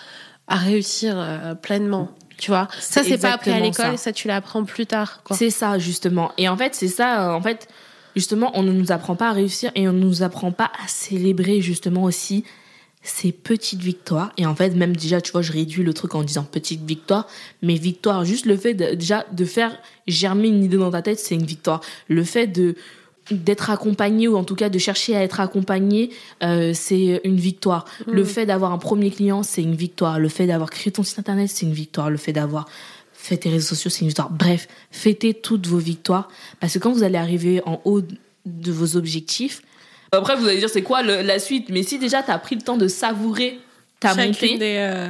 [0.47, 2.09] à réussir euh, pleinement.
[2.38, 4.13] Tu vois, ça c'est pas appris à l'école, ça.
[4.13, 5.23] tu l'apprends plus tard.
[5.31, 6.31] C'est ça justement.
[6.38, 7.31] Et en fait, c'est ça.
[7.31, 7.67] Euh, en fait,
[8.15, 10.88] justement, on ne nous apprend pas à réussir et on ne nous apprend pas à
[10.88, 12.43] célébrer justement aussi
[13.01, 14.31] ces petites victoires.
[14.38, 17.27] Et en fait, même déjà, tu vois, je réduis le truc en disant petite victoire,
[17.63, 19.75] mais victoire, juste le fait de, déjà de faire
[20.07, 21.81] germer une idée dans ta tête, c'est une victoire.
[22.07, 22.75] Le fait de
[23.32, 26.11] d'être accompagné ou en tout cas de chercher à être accompagné,
[26.43, 27.86] euh, c'est une victoire.
[28.05, 28.11] Mm.
[28.11, 30.19] Le fait d'avoir un premier client, c'est une victoire.
[30.19, 32.09] Le fait d'avoir créé ton site internet, c'est une victoire.
[32.09, 32.67] Le fait d'avoir
[33.13, 34.30] fait tes réseaux sociaux, c'est une victoire.
[34.30, 38.01] Bref, fêtez toutes vos victoires parce que quand vous allez arriver en haut
[38.45, 39.61] de vos objectifs,
[40.11, 41.69] après vous allez dire c'est quoi la suite?
[41.69, 43.59] Mais si déjà tu as pris le temps de savourer
[43.99, 45.09] ta montée, euh,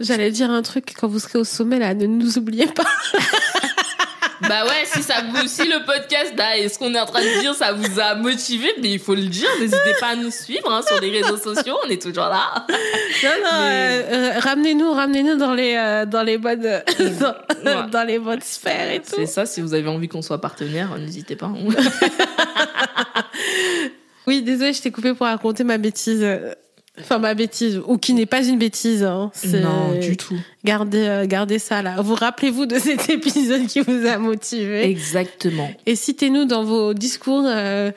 [0.00, 2.86] J'allais dire un truc quand vous serez au sommet là, ne nous oubliez pas.
[4.48, 7.20] Bah ouais, si ça vous, si le podcast là et ce qu'on est en train
[7.20, 9.48] de dire, ça vous a motivé, mais il faut le dire.
[9.60, 12.66] N'hésitez pas à nous suivre hein, sur les réseaux sociaux, on est toujours là.
[13.22, 16.62] Non non, euh, euh, ramenez-nous, ramenez-nous dans les euh, dans les bonnes
[17.92, 19.14] dans, les bonnes sphères et tout.
[19.14, 19.46] C'est ça.
[19.46, 21.52] Si vous avez envie qu'on soit partenaire, n'hésitez pas.
[24.26, 26.26] oui, désolé, je t'ai coupé pour raconter ma bêtise.
[27.00, 29.02] Enfin, ma bêtise, ou qui n'est pas une bêtise.
[29.02, 29.30] Hein.
[29.46, 30.36] Non, du tout.
[30.62, 32.02] Gardez, euh, gardez ça là.
[32.02, 34.84] Vous rappelez-vous de cet épisode qui vous a motivé.
[34.84, 35.70] Exactement.
[35.86, 37.92] Et citez-nous dans vos discours euh,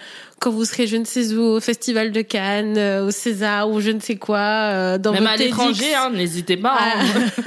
[0.45, 3.81] quand vous serez, je ne sais où, au Festival de Cannes, euh, au César ou
[3.81, 6.77] je ne sais quoi, euh, dans Même à l'étranger, hein, n'hésitez pas.
[6.79, 7.43] Hein.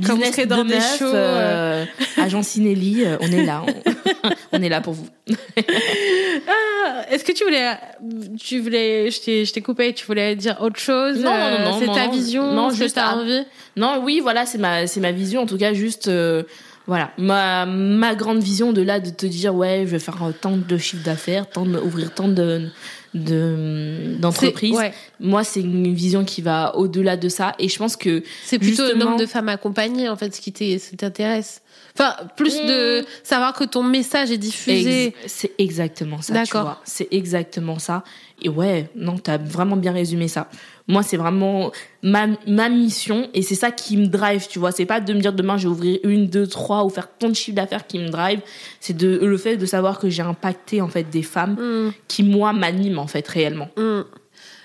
[0.04, 1.04] quand vous serez dans des shows.
[1.04, 1.84] Euh,
[2.16, 3.62] Agent Cinelli, on est là.
[4.52, 5.06] On, est là pour vous.
[5.28, 7.76] ah, Est-ce que tu voulais,
[8.40, 11.78] tu voulais, je t'ai coupé, tu voulais dire autre chose Non, non, non.
[11.78, 13.44] C'est ta vision Non, juste ta envie?
[13.76, 15.42] Non, oui, voilà, c'est ma, c'est ma vision.
[15.42, 16.10] En tout cas, juste
[16.88, 20.56] voilà, ma, ma grande vision de là, de te dire, ouais, je vais faire tant
[20.56, 22.70] de chiffres d'affaires, tant de, ouvrir tant de
[23.14, 24.76] d'entreprises.
[25.20, 27.54] Moi, c'est une vision qui va au-delà de ça.
[27.58, 30.52] Et je pense que c'est plutôt le nombre de femmes accompagnées, en fait, ce qui
[30.96, 31.60] t'intéresse.
[31.94, 35.14] Enfin, plus de savoir que ton message est diffusé.
[35.26, 36.32] c'est exactement ça.
[36.32, 36.80] D'accord.
[36.84, 38.02] C'est exactement ça.
[38.40, 40.48] Et ouais, non, t'as vraiment bien résumé ça.
[40.86, 41.70] Moi, c'est vraiment
[42.02, 44.72] ma, ma mission et c'est ça qui me drive, tu vois.
[44.72, 47.28] C'est pas de me dire demain je vais ouvrir une, deux, trois ou faire tant
[47.28, 48.40] de chiffre d'affaires qui me drive.
[48.80, 51.92] C'est de le fait de savoir que j'ai impacté en fait des femmes mm.
[52.06, 53.68] qui moi m'animent en fait réellement.
[53.76, 54.02] Mm.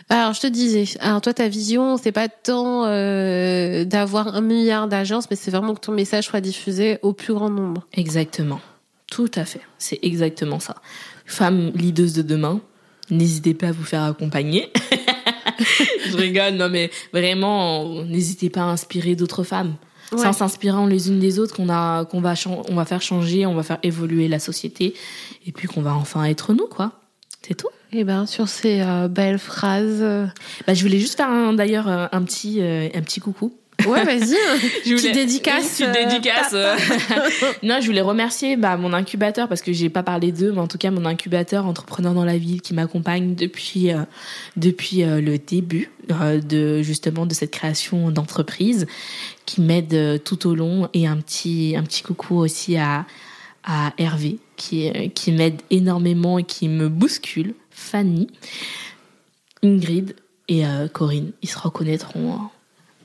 [0.10, 4.88] Alors, je te disais, alors toi, ta vision, c'est pas tant euh, d'avoir un milliard
[4.88, 7.88] d'agences, mais c'est vraiment que ton message soit diffusé au plus grand nombre.
[7.94, 8.60] Exactement.
[9.10, 9.62] Tout à fait.
[9.78, 10.76] C'est exactement ça.
[11.26, 12.62] Femmes leaders de demain,
[13.14, 14.72] n'hésitez pas à vous faire accompagner.
[16.10, 19.76] je rigole, non mais vraiment, n'hésitez pas à inspirer d'autres femmes.
[20.16, 22.36] C'est en s'inspirant les unes des autres qu'on a, qu'on va,
[22.70, 24.94] on va faire changer, on va faire évoluer la société,
[25.48, 26.92] et puis qu'on va enfin être nous, quoi.
[27.42, 27.70] C'est tout.
[27.92, 30.02] Eh ben, sur ces euh, belles phrases.
[30.02, 30.26] Euh,
[30.66, 33.54] bah, je voulais juste faire d'ailleurs euh, un petit, un petit coucou.
[33.88, 34.36] Ouais, vas-y.
[34.86, 35.12] je voulais...
[35.12, 35.80] dédicace.
[35.80, 36.54] Une dédicace.
[37.64, 40.68] non, je voulais remercier bah, mon incubateur parce que j'ai pas parlé d'eux, mais en
[40.68, 43.92] tout cas mon incubateur entrepreneur dans la ville qui m'accompagne depuis
[44.56, 48.88] depuis le début de justement de cette création d'entreprise,
[49.46, 53.06] qui m'aide tout au long et un petit un petit coucou aussi à
[53.64, 58.28] à Hervé qui qui m'aide énormément et qui me bouscule Fanny,
[59.64, 60.16] Ingrid
[60.48, 61.32] et euh, Corinne.
[61.42, 62.52] Ils se reconnaîtront hein,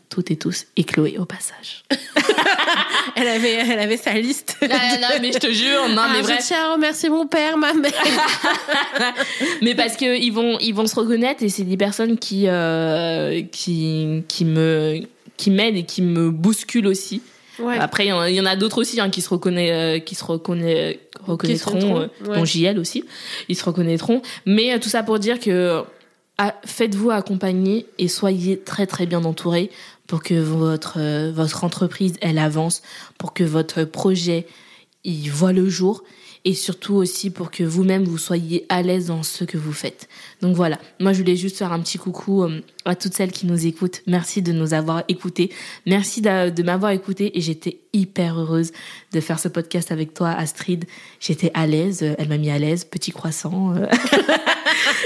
[0.09, 0.67] toutes et tous.
[0.77, 1.85] Et Chloé au passage.
[3.17, 4.57] elle, avait, elle avait sa liste.
[4.63, 7.57] Non, non, mais je te jure, non, mais ah, Je tiens à remercier mon père,
[7.57, 7.93] ma mère.
[9.63, 13.43] mais parce que ils vont, ils vont se reconnaître et c'est des personnes qui, euh,
[13.53, 15.01] qui, qui me,
[15.37, 17.23] qui m'aident et qui me bousculent aussi.
[17.67, 21.01] Après, il y, en a, d'autres aussi hein, qui se reconnaît, euh, qui se reconnaît,
[21.21, 23.05] reconnaîtront, euh, dont JL aussi,
[23.49, 24.23] ils se reconnaîtront.
[24.47, 25.83] Mais euh, tout ça pour dire que
[26.65, 29.71] faites-vous accompagner et soyez très très bien entourés
[30.09, 32.83] pour que votre votre entreprise elle avance,
[33.17, 34.49] pour que votre projet
[35.05, 36.03] il voit le jour
[36.45, 40.09] et surtout aussi pour que vous-même vous soyez à l'aise dans ce que vous faites.
[40.41, 43.47] Donc voilà, moi je voulais juste faire un petit coucou euh, à toutes celles qui
[43.47, 44.03] nous écoutent.
[44.07, 45.51] Merci de nous avoir écoutés.
[45.87, 48.73] Merci de, m'avoir écouté et j'étais hyper heureuse
[49.13, 50.85] de faire ce podcast avec toi Astrid.
[51.21, 53.75] J'étais à l'aise, elle m'a mis à l'aise, petit croissant.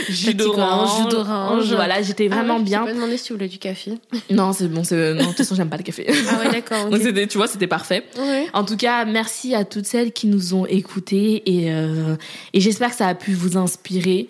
[0.09, 0.13] Euh.
[0.13, 2.85] jus d'orange, Voilà, j'étais ah vraiment bien.
[2.87, 3.93] Je me demandé si tu voulais du café.
[4.31, 6.07] Non, c'est bon, c'est non, de toute façon, j'aime pas le café.
[6.09, 6.89] Ah ouais, d'accord.
[6.91, 8.05] Donc c'était, tu vois, c'était parfait.
[8.53, 12.17] En tout cas, merci à toutes celles qui nous ont écoutés et euh,
[12.53, 14.29] et j'espère que ça a pu vous inspirer.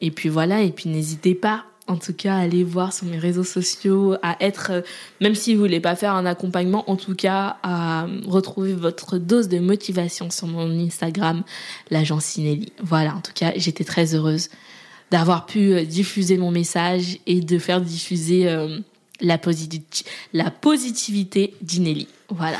[0.00, 3.18] Et puis voilà, et puis n'hésitez pas en tout cas, à aller voir sur mes
[3.18, 4.80] réseaux sociaux, à être, euh,
[5.20, 9.48] même si vous voulez pas faire un accompagnement, en tout cas, à retrouver votre dose
[9.48, 11.42] de motivation sur mon Instagram,
[11.90, 12.72] l'agence Nelly.
[12.82, 14.48] Voilà, en tout cas, j'étais très heureuse
[15.10, 18.78] d'avoir pu euh, diffuser mon message et de faire diffuser euh,
[19.20, 19.38] la,
[20.32, 22.08] la positivité d'Inelli.
[22.30, 22.58] Voilà.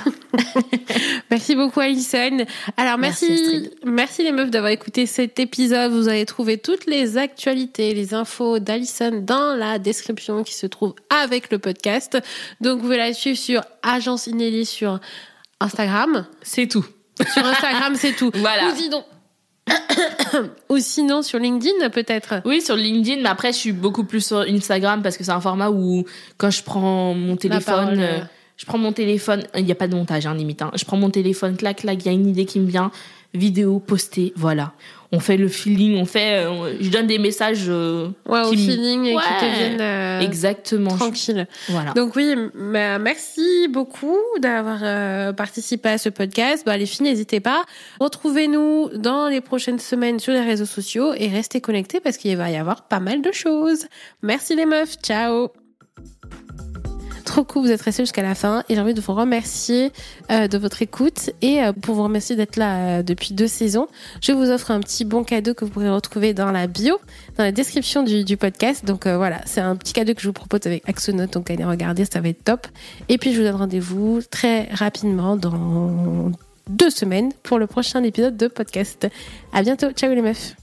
[1.30, 2.44] merci beaucoup Alison.
[2.76, 5.92] Alors merci, merci, les meufs d'avoir écouté cet épisode.
[5.92, 10.94] Vous allez trouver toutes les actualités, les infos d'Alison dans la description qui se trouve
[11.10, 12.18] avec le podcast.
[12.60, 15.00] Donc vous pouvez la suivre sur Agence Inelli sur
[15.60, 16.26] Instagram.
[16.42, 16.84] C'est tout.
[17.32, 18.30] Sur Instagram, c'est tout.
[18.34, 18.68] Voilà.
[18.68, 19.04] Ou dis donc,
[20.68, 22.42] Ou sinon sur LinkedIn peut-être?
[22.44, 25.40] Oui, sur LinkedIn, mais après je suis beaucoup plus sur Instagram parce que c'est un
[25.40, 26.04] format où
[26.36, 28.20] quand je prends mon téléphone, euh,
[28.56, 30.70] je prends mon téléphone, il n'y a pas de montage hein, limite, hein.
[30.74, 32.90] je prends mon téléphone, clac, clac, il y a une idée qui me vient,
[33.32, 34.72] vidéo, postée, voilà
[35.14, 39.04] on fait le feeling, on fait, euh, je donne des messages euh, ouais, au feeling
[39.04, 41.46] et qui te viennent euh, exactement tranquille.
[41.68, 41.92] Voilà.
[41.92, 46.64] Donc oui, bah, merci beaucoup d'avoir participé à ce podcast.
[46.66, 47.64] Bah, les filles, n'hésitez pas.
[48.00, 52.50] Retrouvez-nous dans les prochaines semaines sur les réseaux sociaux et restez connectés parce qu'il va
[52.50, 53.86] y avoir pas mal de choses.
[54.22, 55.63] Merci les meufs, ciao
[57.34, 59.90] trop cool, vous êtes restés jusqu'à la fin et j'ai envie de vous remercier
[60.30, 63.88] euh, de votre écoute et euh, pour vous remercier d'être là euh, depuis deux saisons.
[64.20, 66.96] Je vous offre un petit bon cadeau que vous pourrez retrouver dans la bio,
[67.36, 68.84] dans la description du, podcast.
[68.84, 72.04] Donc voilà, c'est un petit cadeau que je vous propose avec Axonote, donc allez regarder,
[72.04, 72.68] ça va être top.
[73.08, 76.30] Et puis je vous donne rendez-vous très rapidement dans
[76.70, 79.08] deux semaines pour le prochain épisode de podcast.
[79.52, 80.54] À bientôt, ciao les meufs.